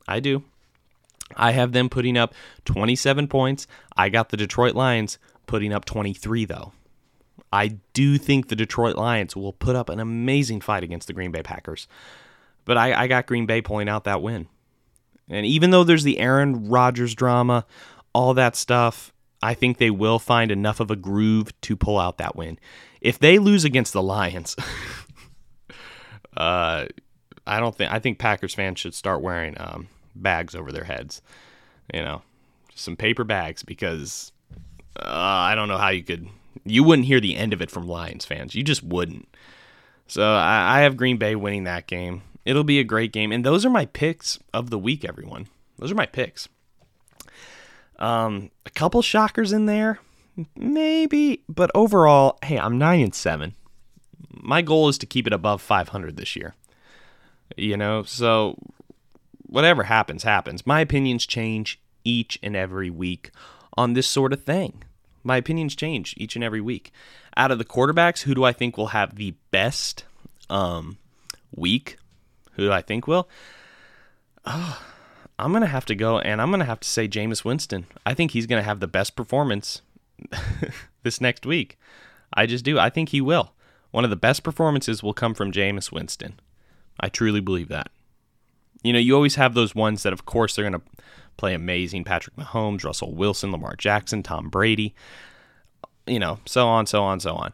I 0.07 0.21
do. 0.21 0.45
I 1.37 1.53
have 1.53 1.73
them 1.73 1.89
putting 1.89 2.17
up 2.17 2.35
27 2.65 3.29
points. 3.29 3.67
I 3.97 4.09
got 4.09 4.29
the 4.29 4.37
Detroit 4.37 4.75
Lions 4.75 5.19
putting 5.47 5.73
up 5.73 5.85
23, 5.85 6.45
though. 6.45 6.73
I 7.53 7.79
do 7.93 8.19
think 8.19 8.49
the 8.49 8.57
Detroit 8.57 8.97
Lions 8.97 9.37
will 9.37 9.53
put 9.53 9.77
up 9.77 9.89
an 9.89 10.01
amazing 10.01 10.61
fight 10.61 10.83
against 10.83 11.07
the 11.07 11.13
Green 11.13 11.31
Bay 11.31 11.43
Packers. 11.43 11.87
But 12.65 12.77
I, 12.77 13.05
I 13.05 13.07
got 13.07 13.27
Green 13.27 13.47
Bay 13.47 13.63
pulling 13.63 13.89
out 13.89 14.05
that 14.05 14.23
win. 14.23 14.49
And 15.29 15.47
even 15.47 15.71
though 15.71 15.85
there's 15.85 16.03
the 16.03 16.19
Aaron 16.19 16.69
Rodgers 16.69 17.15
drama, 17.15 17.65
all 18.13 18.35
that 18.35 18.57
stuff, 18.57 19.13
I 19.43 19.55
think 19.55 19.79
they 19.79 19.91
will 19.91 20.19
find 20.19 20.51
enough 20.51 20.81
of 20.81 20.91
a 20.91 20.97
groove 20.97 21.59
to 21.63 21.77
pull 21.77 21.99
out 21.99 22.19
that 22.19 22.37
win. 22.37 22.59
If 23.01 23.19
they 23.19 23.39
lose 23.39 23.65
against 23.65 23.93
the 23.93 24.03
Lions, 24.03 24.57
uh, 26.37 26.87
I 27.47 27.61
don't 27.61 27.77
think 27.77 27.93
I 27.93 27.99
think 27.99 28.19
Packers 28.19 28.55
fans 28.55 28.81
should 28.81 28.95
start 28.95 29.21
wearing 29.21 29.55
um, 29.59 29.89
bags 30.15 30.55
over 30.55 30.73
their 30.73 30.85
heads. 30.85 31.23
You 31.93 32.03
know, 32.03 32.23
just 32.71 32.85
some 32.85 32.97
paper 32.97 33.25
bags 33.25 33.63
because 33.63 34.33
uh, 34.99 35.03
I 35.07 35.55
don't 35.55 35.69
know 35.69 35.79
how 35.79 35.91
you 35.91 36.03
could. 36.03 36.29
You 36.65 36.85
wouldn't 36.85 37.07
hear 37.07 37.21
the 37.21 37.37
end 37.37 37.53
of 37.53 37.61
it 37.61 37.71
from 37.71 37.87
Lions 37.87 38.25
fans. 38.25 38.55
You 38.55 38.63
just 38.63 38.83
wouldn't. 38.83 39.29
So 40.07 40.23
I, 40.23 40.79
I 40.79 40.81
have 40.81 40.97
Green 40.97 41.17
Bay 41.17 41.35
winning 41.35 41.65
that 41.65 41.87
game. 41.87 42.23
It'll 42.45 42.65
be 42.65 42.79
a 42.79 42.85
great 42.85 43.13
game, 43.13 43.33
and 43.33 43.45
those 43.45 43.65
are 43.65 43.71
my 43.71 43.87
picks 43.87 44.39
of 44.53 44.71
the 44.71 44.79
week. 44.79 45.05
Everyone, 45.05 45.49
those 45.79 45.91
are 45.91 45.97
my 45.97 46.07
picks. 46.07 46.49
Um, 47.99 48.51
a 48.67 48.71
couple 48.71 49.01
shockers 49.03 49.53
in 49.53 49.67
there, 49.67 49.99
maybe, 50.57 51.43
but 51.49 51.71
overall, 51.75 52.39
hey, 52.43 52.59
I'm 52.59 52.77
nine 52.77 53.01
and 53.01 53.15
seven. 53.15 53.55
My 54.31 54.63
goal 54.63 54.89
is 54.89 54.99
to 54.99 55.07
keep 55.07 55.27
it 55.27 55.33
above 55.33 55.63
500 55.63 56.17
this 56.17 56.37
year. 56.37 56.55
You 57.57 57.77
know, 57.77 58.03
so 58.03 58.59
whatever 59.55 59.85
happens, 59.85 60.25
happens. 60.25 60.67
My 60.67 60.81
opinions 60.81 61.27
change 61.27 61.81
each 62.03 62.41
and 62.43 62.57
every 62.57 62.91
week 62.91 63.31
on 63.77 63.93
this 63.93 64.09
sort 64.09 64.33
of 64.33 64.43
thing. 64.43 64.83
My 65.23 65.37
opinions 65.37 65.77
change 65.77 66.13
each 66.17 66.35
and 66.35 66.43
every 66.45 66.61
week. 66.61 66.91
Out 67.37 67.53
of 67.53 67.59
the 67.59 67.65
quarterbacks, 67.65 68.23
who 68.23 68.35
do 68.35 68.43
I 68.43 68.53
think 68.53 68.77
will 68.77 68.89
have 68.89 69.15
the 69.15 69.35
best 69.53 70.05
um, 70.51 70.99
week? 71.55 71.99
Who 72.55 72.65
do 72.65 72.73
I 72.73 72.83
think 72.83 73.07
will? 73.07 73.29
Oh, 74.45 74.83
I'm 75.39 75.53
going 75.53 75.63
to 75.63 75.69
have 75.69 75.87
to 75.87 75.95
go 75.95 76.19
and 76.19 76.43
I'm 76.43 76.51
going 76.51 76.59
to 76.59 76.67
have 76.67 76.81
to 76.81 76.89
say 76.89 77.07
Jameis 77.07 77.45
Winston. 77.45 77.87
I 78.05 78.13
think 78.13 78.33
he's 78.33 78.49
going 78.49 78.61
to 78.61 78.67
have 78.67 78.81
the 78.81 78.89
best 78.89 79.15
performance 79.15 79.83
this 81.05 81.21
next 81.21 81.47
week. 81.47 81.79
I 82.35 82.47
just 82.47 82.65
do. 82.65 82.77
I 82.77 82.91
think 82.91 83.11
he 83.11 83.21
will. 83.21 83.53
One 83.93 84.03
of 84.03 84.11
the 84.11 84.17
best 84.17 84.43
performances 84.43 85.01
will 85.01 85.15
come 85.15 85.33
from 85.33 85.53
Jameis 85.53 85.93
Winston. 85.93 86.41
I 86.99 87.09
truly 87.09 87.41
believe 87.41 87.69
that. 87.69 87.89
You 88.85 88.93
know, 88.93 89.01
you 89.01 89.17
always 89.17 89.35
have 89.35 89.55
those 89.55 89.75
ones 89.75 90.05
that, 90.05 90.13
of 90.13 90.27
course, 90.27 90.55
they're 90.55 90.71
going 90.71 90.81
to 90.81 91.03
play 91.37 91.55
amazing 91.55 92.05
Patrick 92.05 92.37
Mahomes, 92.37 92.85
Russell 92.85 93.15
Wilson, 93.15 93.51
Lamar 93.51 93.75
Jackson, 93.75 94.23
Tom 94.23 94.49
Brady, 94.51 94.95
you 96.07 96.19
know, 96.21 96.39
so 96.45 96.69
on, 96.69 96.87
so 96.87 97.03
on, 97.03 97.19
so 97.19 97.35
on. 97.35 97.53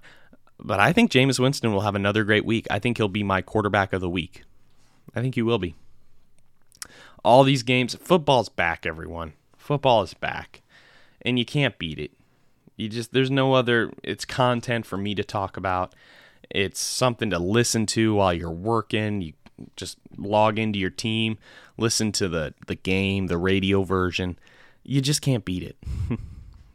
But 0.59 0.81
I 0.81 0.93
think 0.93 1.11
Jameis 1.11 1.39
Winston 1.39 1.73
will 1.73 1.81
have 1.81 1.95
another 1.95 2.25
great 2.25 2.45
week. 2.45 2.67
I 2.71 2.79
think 2.79 2.99
he'll 2.99 3.09
be 3.09 3.23
my 3.23 3.41
quarterback 3.41 3.93
of 3.93 4.03
the 4.03 4.11
week. 4.11 4.43
I 5.15 5.23
think 5.23 5.35
he 5.37 5.43
will 5.43 5.59
be. 5.59 5.75
All 7.25 7.45
these 7.45 7.63
games, 7.63 7.95
football's 7.95 8.49
back, 8.49 8.85
everyone. 8.85 9.33
Football 9.57 10.03
is 10.03 10.15
back. 10.15 10.63
And 11.23 11.39
you 11.39 11.45
can't 11.45 11.79
beat 11.79 11.99
it. 11.99 12.13
You 12.77 12.89
just, 12.89 13.13
there's 13.13 13.31
no 13.31 13.55
other, 13.55 13.93
it's 14.03 14.25
content 14.25 14.85
for 14.85 14.97
me 14.97 15.15
to 15.15 15.23
talk 15.23 15.57
about. 15.57 15.95
It's 16.51 16.81
something 16.81 17.31
to 17.31 17.39
listen 17.39 17.87
to 17.87 18.15
while 18.15 18.33
you're 18.35 18.51
working. 18.51 19.23
You 19.23 19.35
just 19.77 19.99
log 20.17 20.59
into 20.59 20.79
your 20.79 20.91
team, 20.91 21.39
listen 21.77 22.13
to 22.13 22.29
the 22.29 22.55
the 22.67 22.75
game, 22.75 23.27
the 23.27 23.39
radio 23.39 23.83
version. 23.83 24.39
You 24.83 25.01
just 25.01 25.23
can't 25.23 25.45
beat 25.45 25.63
it. 25.63 25.77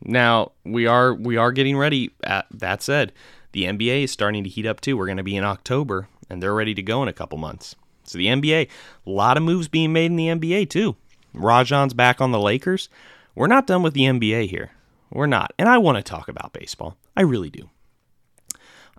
now 0.04 0.52
we 0.64 0.88
are 0.88 1.14
we 1.14 1.38
are 1.38 1.52
getting 1.52 1.78
ready. 1.78 2.12
At, 2.24 2.48
that 2.52 2.82
said, 2.82 3.12
the 3.52 3.64
NBA 3.64 4.04
is 4.04 4.12
starting 4.12 4.44
to 4.44 4.50
heat 4.50 4.66
up 4.66 4.82
too. 4.82 4.98
We're 4.98 5.08
going 5.08 5.18
to 5.18 5.24
be 5.24 5.36
in 5.36 5.44
October, 5.44 6.08
and 6.30 6.42
they're 6.42 6.54
ready 6.54 6.74
to 6.76 6.82
go 6.82 7.02
in 7.02 7.10
a 7.10 7.14
couple 7.14 7.38
months. 7.38 7.76
So 8.04 8.18
the 8.18 8.28
NBA, 8.28 8.68
a 9.06 9.10
lot 9.10 9.38
of 9.38 9.44
moves 9.44 9.68
being 9.68 9.94
made 9.94 10.08
in 10.08 10.16
the 10.16 10.28
NBA 10.28 10.70
too. 10.70 10.96
Rajon's 11.36 11.94
back 11.94 12.22
on 12.22 12.32
the 12.32 12.40
Lakers. 12.40 12.90
We're 13.34 13.48
not 13.48 13.68
done 13.68 13.84
with 13.84 13.94
the 13.94 14.02
NBA 14.02 14.50
here. 14.50 14.72
We're 15.12 15.26
not. 15.26 15.54
And 15.58 15.68
I 15.68 15.78
want 15.78 15.98
to 15.98 16.04
talk 16.04 16.28
about 16.28 16.54
baseball. 16.54 16.98
I 17.16 17.22
really 17.22 17.50
do. 17.50 17.70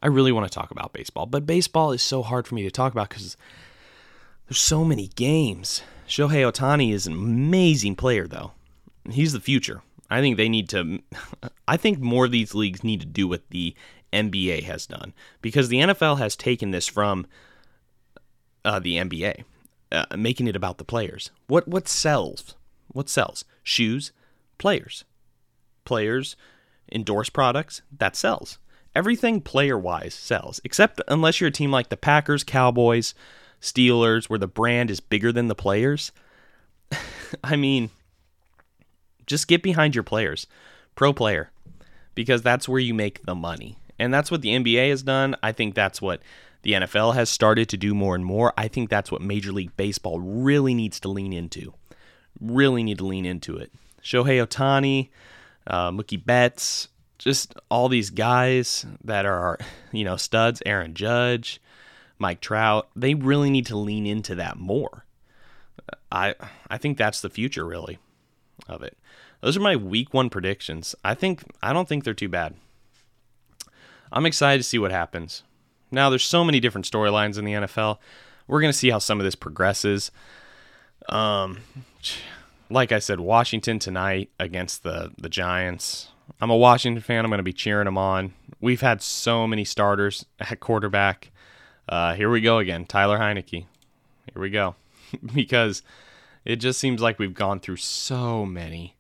I 0.03 0.09
really 0.09 0.33
want 0.33 0.51
to 0.51 0.55
talk 0.55 0.71
about 0.71 0.93
baseball, 0.93 1.27
but 1.27 1.47
baseball 1.47 1.93
is 1.93 2.03
so 2.03 2.23
hard 2.23 2.47
for 2.47 2.55
me 2.55 2.63
to 2.63 2.71
talk 2.71 2.93
about 2.93 3.09
because 3.09 3.37
there's 4.49 4.59
so 4.59 4.85
many 4.85 5.09
games. 5.09 5.83
Shohei 6.09 6.51
Ohtani 6.51 6.93
is 6.93 7.07
an 7.07 7.15
amazing 7.15 7.97
player, 7.97 8.27
though. 8.27 8.53
He's 9.11 9.33
the 9.33 9.41
future. 9.41 9.83
I 10.09 10.21
think 10.21 10.37
they 10.37 10.49
need 10.49 10.69
to. 10.71 11.01
I 11.69 11.77
think 11.77 11.99
more 11.99 12.27
of 12.27 12.31
these 12.31 12.55
leagues 12.55 12.85
need 12.85 13.01
to 13.01 13.07
do 13.07 13.27
what 13.27 13.49
the 13.51 13.75
NBA 14.13 14.63
has 14.65 14.87
done 14.87 15.15
because 15.43 15.69
the 15.69 15.79
NFL 15.81 16.19
has 16.19 16.37
taken 16.37 16.71
this 16.71 16.87
from 16.87 17.27
uh, 18.65 18.79
the 18.79 18.97
NBA, 18.97 19.45
uh, 19.93 20.07
making 20.17 20.47
it 20.47 20.57
about 20.57 20.79
the 20.79 20.85
players. 20.85 21.31
What 21.49 21.67
what 21.67 21.89
sells? 21.89 22.55
What 22.89 23.09
sells? 23.09 23.45
Shoes, 23.63 24.13
players, 24.59 25.05
players, 25.85 26.37
endorse 26.91 27.29
products 27.29 27.83
that 27.97 28.17
sells. 28.17 28.59
Everything 28.95 29.43
player 29.43 29.79
wise 29.79 30.15
sells, 30.15 30.61
except 30.65 31.03
unless 31.09 31.41
you're 31.41 31.49
a 31.49 31.53
team 31.53 31.71
like 31.71 31.91
the 31.91 31.97
Packers, 31.99 32.43
Cowboys, 32.43 33.13
Steelers, 33.61 34.29
where 34.29 34.39
the 34.39 34.47
brand 34.47 34.91
is 34.91 35.01
bigger 35.01 35.33
than 35.33 35.49
the 35.49 35.55
players. 35.55 36.13
I 37.45 37.57
mean, 37.57 37.91
just 39.27 39.49
get 39.49 39.63
behind 39.63 39.95
your 39.95 40.05
players, 40.05 40.47
pro 40.95 41.13
player, 41.13 41.51
because 42.15 42.43
that's 42.43 42.69
where 42.69 42.81
you 42.81 42.95
make 42.95 43.25
the 43.25 43.35
money. 43.35 43.79
And 43.99 44.13
that's 44.13 44.31
what 44.31 44.43
the 44.43 44.51
NBA 44.51 44.91
has 44.91 45.03
done. 45.03 45.37
I 45.43 45.53
think 45.53 45.75
that's 45.75 46.01
what 46.01 46.21
the 46.63 46.73
NFL 46.73 47.15
has 47.15 47.31
started 47.31 47.69
to 47.71 47.77
do 47.77 47.95
more 47.95 48.15
and 48.15 48.25
more. 48.25 48.53
I 48.57 48.69
think 48.69 48.91
that's 48.91 49.11
what 49.11 49.23
Major 49.23 49.53
League 49.53 49.77
Baseball 49.77 50.21
really 50.21 50.75
needs 50.75 51.01
to 51.01 51.09
lean 51.09 51.33
into. 51.33 51.75
Really 52.41 52.83
need 52.83 52.99
to 52.99 53.07
lean 53.07 53.25
into 53.25 53.57
it. 53.57 53.73
Shohei 54.03 54.45
Ohtani, 54.45 55.09
uh, 55.67 55.91
Mookie 55.91 56.23
Betts, 56.23 56.89
just 57.19 57.55
all 57.71 57.89
these 57.89 58.11
guys 58.11 58.85
that 59.03 59.27
are, 59.27 59.59
you 59.93 60.05
know, 60.05 60.17
studs, 60.17 60.63
Aaron 60.67 60.95
Judge, 60.95 61.61
Mike 62.19 62.41
Trout, 62.41 62.89
they 62.97 63.15
really 63.15 63.51
need 63.51 63.67
to 63.67 63.77
lean 63.77 64.07
into 64.07 64.35
that 64.35 64.57
more. 64.57 65.05
I 66.11 66.35
I 66.69 66.79
think 66.79 66.99
that's 66.99 67.21
the 67.21 67.31
future 67.31 67.65
really 67.65 67.99
of 68.69 68.83
it. 68.83 68.97
Those 69.41 69.57
are 69.57 69.61
my 69.61 69.77
week 69.77 70.15
1 70.15 70.31
predictions. 70.31 70.95
I 71.05 71.15
think 71.15 71.45
I 71.63 71.73
don't 71.73 71.89
think 71.89 72.05
they're 72.05 72.15
too 72.15 72.29
bad. 72.29 72.55
I'm 74.11 74.27
excited 74.27 74.59
to 74.59 74.69
see 74.69 74.79
what 74.79 74.91
happens. 74.91 75.43
Now 75.91 76.11
there's 76.11 76.25
so 76.25 76.45
many 76.45 76.61
different 76.61 76.91
storylines 76.91 77.39
in 77.39 77.45
the 77.45 77.53
NFL. 77.53 77.99
We're 78.47 78.61
going 78.61 78.73
to 78.73 78.79
see 78.79 78.91
how 78.91 78.99
some 78.99 79.21
of 79.21 79.25
this 79.25 79.35
progresses. 79.35 80.11
Um 81.09 81.59
like 82.69 82.91
I 82.91 82.99
said, 82.99 83.21
Washington 83.21 83.79
tonight 83.79 84.31
against 84.41 84.83
the 84.83 85.13
the 85.19 85.29
Giants. 85.29 86.09
I'm 86.41 86.51
a 86.51 86.57
Washington 86.57 87.03
fan. 87.03 87.25
I'm 87.25 87.31
going 87.31 87.39
to 87.39 87.45
be 87.45 87.53
cheering 87.53 87.85
them 87.85 87.99
on. 87.99 88.33
We've 88.61 88.81
had 88.81 89.01
so 89.01 89.47
many 89.47 89.65
starters 89.65 90.27
at 90.41 90.61
quarterback. 90.61 91.31
Uh, 91.89 92.15
here 92.15 92.31
we 92.31 92.41
go 92.41 92.59
again, 92.59 92.85
Tyler 92.85 93.19
Heinicke. 93.19 93.67
Here 94.33 94.43
we 94.43 94.51
go, 94.51 94.75
because 95.35 95.83
it 96.45 96.57
just 96.57 96.81
seems 96.81 97.01
like 97.01 97.19
we've 97.19 97.35
gone 97.35 97.61
through 97.61 97.77
so 97.77 98.45
many, 98.45 98.97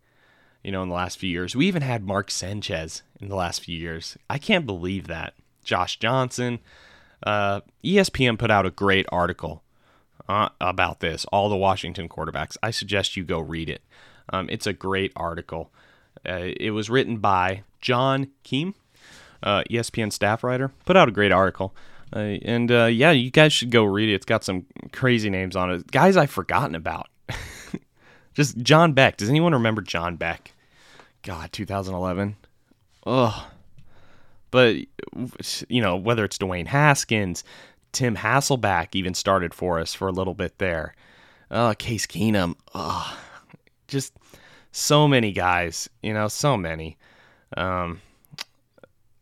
you 0.63 0.73
know, 0.73 0.83
in 0.83 0.89
the 0.89 0.95
last 0.95 1.19
few 1.19 1.31
years. 1.31 1.57
We 1.57 1.67
even 1.67 1.83
had 1.83 2.05
Mark 2.05 2.31
Sanchez 2.31 3.03
in 3.21 3.29
the 3.29 3.37
last 3.37 3.65
few 3.65 3.77
years. 3.77 4.17
I 4.31 4.39
can't 4.39 4.67
believe 4.67 5.07
that. 5.07 5.35
Josh 5.65 5.99
Johnson. 5.99 6.61
Uh, 7.23 7.61
ESPN 7.85 8.39
put 8.39 8.51
out 8.51 8.67
a 8.67 8.71
great 8.71 9.07
article 9.11 9.63
uh, 10.29 10.49
about 10.61 11.01
this. 11.01 11.25
All 11.27 11.49
the 11.49 11.57
Washington 11.57 12.09
quarterbacks. 12.09 12.57
I 12.63 12.71
suggest 12.71 13.17
you 13.17 13.25
go 13.25 13.41
read 13.41 13.69
it. 13.69 13.83
Um, 14.33 14.49
it's 14.51 14.67
a 14.67 14.73
great 14.73 15.13
article. 15.17 15.71
Uh, 16.29 16.51
it 16.59 16.71
was 16.71 16.91
written 16.91 17.19
by 17.19 17.63
John 17.81 18.29
Keim, 18.43 18.75
uh, 19.43 19.63
ESPN 19.71 20.13
staff 20.13 20.43
writer. 20.43 20.73
Put 20.85 20.97
out 20.97 21.09
a 21.09 21.13
great 21.13 21.33
article. 21.33 21.75
Uh, 22.17 22.39
and 22.47 22.73
uh, 22.73 22.87
yeah, 22.87 23.11
you 23.11 23.31
guys 23.31 23.53
should 23.53 23.71
go 23.71 23.85
read 23.85 24.09
it. 24.09 24.15
It's 24.15 24.25
got 24.25 24.43
some 24.43 24.65
crazy 24.93 25.29
names 25.29 25.55
on 25.55 25.71
it. 25.71 25.91
Guys 25.91 26.17
I've 26.17 26.31
forgotten 26.31 26.75
about. 26.75 27.09
Just 28.35 28.57
John 28.57 28.95
Beck. 28.95 29.19
Does 29.19 29.29
anyone 29.29 29.53
remember 29.53 29.83
John 29.83 30.17
Beck? 30.17 30.53
God, 31.23 31.53
2011. 31.53 32.37
Ugh. 33.07 33.45
But, 34.51 34.77
you 35.69 35.83
know, 35.83 35.97
whether 35.97 36.25
it's 36.25 36.39
Dwayne 36.39 36.69
Haskins, 36.69 37.45
Tim 37.93 38.17
Hasselbeck 38.17 38.95
even 38.95 39.13
started 39.13 39.53
for 39.53 39.79
us 39.79 39.93
for 39.93 40.09
a 40.09 40.13
little 40.13 40.35
bit 40.35 40.57
there. 40.57 40.95
Uh, 41.51 41.75
Case 41.75 42.07
Keenum. 42.07 42.55
Ugh. 42.73 43.15
Just 43.89 44.15
so 44.73 45.07
many 45.07 45.33
guys, 45.33 45.91
you 46.03 46.15
know, 46.15 46.29
so 46.29 46.57
many. 46.57 46.97
Um, 47.59 48.01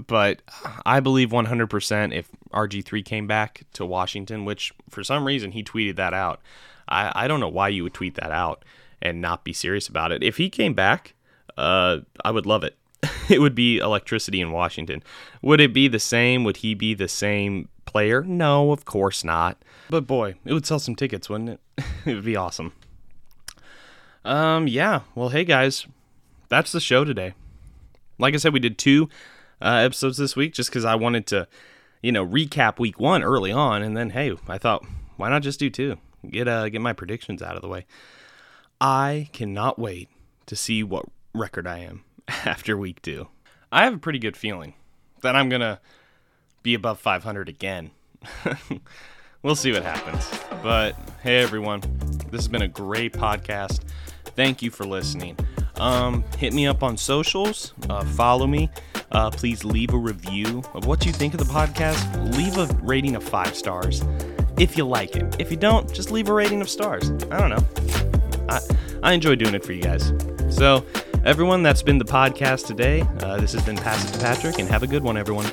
but 0.07 0.43
I 0.87 1.01
believe 1.01 1.31
100% 1.31 2.15
if 2.15 2.29
RG3 2.55 3.05
came 3.05 3.27
back 3.27 3.63
to 3.75 3.85
Washington, 3.85 4.45
which 4.45 4.73
for 4.89 5.05
some 5.05 5.27
reason 5.27 5.53
he 5.53 5.63
tweeted 5.63 5.97
that 5.97 6.15
out. 6.15 6.41
I, 6.89 7.13
I 7.15 7.29
don't 7.29 7.41
know 7.41 7.49
why 7.49 7.69
you 7.69 7.83
would 7.83 7.95
tweet 7.95 8.15
that 8.15 8.31
out 8.31 8.65
and 9.03 9.21
not 9.21 9.45
be 9.45 9.53
serious 9.53 9.89
about 9.89 10.13
it. 10.13 10.23
If 10.23 10.37
he 10.37 10.49
came 10.49 10.75
back, 10.75 11.15
uh, 11.57 11.99
I 12.25 12.31
would 12.31 12.47
love 12.47 12.65
it. 12.65 12.77
it 13.29 13.41
would 13.41 13.55
be 13.55 13.79
electricity 13.79 14.41
in 14.41 14.53
Washington. 14.53 15.03
Would 15.43 15.61
it 15.61 15.73
be 15.73 15.89
the 15.89 15.99
same? 15.99 16.45
Would 16.45 16.59
he 16.59 16.75
be 16.75 16.95
the 16.95 17.09
same 17.09 17.69
player? 17.85 18.23
No, 18.23 18.73
of 18.73 18.85
course 18.85 19.25
not. 19.25 19.63
But 19.91 20.07
boy, 20.07 20.37
it 20.45 20.53
would 20.53 20.67
sell 20.67 20.79
some 20.79 20.95
tickets, 20.95 21.29
wouldn't 21.29 21.51
it? 21.51 21.61
it 22.07 22.15
would 22.15 22.25
be 22.25 22.37
awesome. 22.37 22.73
Um, 24.25 24.67
yeah. 24.67 25.01
Well, 25.15 25.29
hey 25.29 25.45
guys, 25.45 25.87
that's 26.49 26.73
the 26.73 26.81
show 26.81 27.05
today. 27.05 27.35
Like 28.19 28.35
I 28.35 28.39
said, 28.39 28.53
we 28.53 28.61
did 28.61 28.79
two 28.79 29.09
uh, 29.61 29.77
episodes 29.77 30.17
this 30.17 30.37
week 30.37 30.55
just 30.55 30.71
because 30.71 30.85
I 30.85 30.95
wanted 30.95 31.27
to, 31.29 31.49
you 32.05 32.13
know, 32.13 32.27
recap 32.27 32.79
week 32.79 33.01
one 33.01 33.23
early 33.23 33.51
on, 33.51 33.83
and 33.83 33.97
then 33.97 34.11
hey, 34.11 34.37
I 34.47 34.59
thought 34.59 34.85
why 35.17 35.31
not 35.31 35.41
just 35.41 35.59
do 35.59 35.71
two? 35.71 35.97
Get 36.29 36.47
uh 36.47 36.69
get 36.69 36.83
my 36.83 36.93
predictions 36.93 37.41
out 37.41 37.57
of 37.57 37.63
the 37.63 37.69
way. 37.69 37.87
I 38.79 39.31
cannot 39.33 39.79
wait 39.79 40.11
to 40.45 40.55
see 40.55 40.83
what 40.83 41.07
record 41.33 41.67
I 41.67 41.79
am 41.79 42.05
after 42.29 42.77
week 42.77 43.01
two. 43.01 43.29
I 43.73 43.85
have 43.85 43.95
a 43.95 43.99
pretty 43.99 44.19
good 44.19 44.37
feeling 44.37 44.75
that 45.23 45.35
I'm 45.35 45.49
gonna 45.49 45.81
be 46.63 46.75
above 46.75 47.01
500 47.01 47.49
again. 47.49 47.91
we'll 49.43 49.57
see 49.57 49.73
what 49.73 49.83
happens. 49.83 50.29
But 50.63 50.97
hey, 51.23 51.39
everyone, 51.39 51.81
this 52.31 52.43
has 52.43 52.49
been 52.49 52.63
a 52.63 52.69
great 52.69 53.15
podcast. 53.15 53.81
Thank 54.37 54.61
you 54.61 54.71
for 54.71 54.85
listening. 54.85 55.39
Um, 55.77 56.25
hit 56.39 56.53
me 56.53 56.67
up 56.67 56.83
on 56.83 56.97
socials, 56.97 57.75
uh, 57.89 58.05
follow 58.05 58.47
me. 58.47 58.71
Uh, 59.11 59.31
please 59.31 59.65
leave 59.65 59.93
a 59.93 59.99
review 59.99 60.63
of 60.75 60.87
what 60.87 61.05
you 61.05 61.13
think 61.13 61.35
of 61.35 61.41
the 61.41 61.53
podcast. 61.53 62.37
Leave 62.37 62.57
a 62.59 62.67
rating 62.83 63.17
of 63.17 63.23
five 63.23 63.55
stars 63.55 64.03
if 64.59 64.77
you 64.77 64.85
like 64.85 65.17
it. 65.17 65.37
If 65.39 65.51
you 65.51 65.57
don't, 65.57 65.93
just 65.93 66.11
leave 66.11 66.29
a 66.29 66.33
rating 66.33 66.61
of 66.61 66.69
stars. 66.69 67.11
I 67.31 67.41
don't 67.41 67.51
know. 67.51 68.47
I, 68.49 68.61
I 69.03 69.13
enjoy 69.13 69.35
doing 69.35 69.55
it 69.55 69.65
for 69.65 69.73
you 69.73 69.83
guys. 69.83 70.13
So, 70.49 70.85
everyone, 71.25 71.63
that's 71.63 71.83
been 71.83 71.99
the 71.99 72.05
podcast 72.05 72.67
today. 72.67 73.03
Uh, 73.21 73.39
this 73.39 73.53
has 73.53 73.65
been 73.65 73.77
Pass 73.77 74.09
It 74.09 74.13
to 74.15 74.21
Patrick, 74.21 74.59
and 74.59 74.69
have 74.69 74.83
a 74.83 74.87
good 74.87 75.03
one, 75.03 75.17
everyone. 75.17 75.47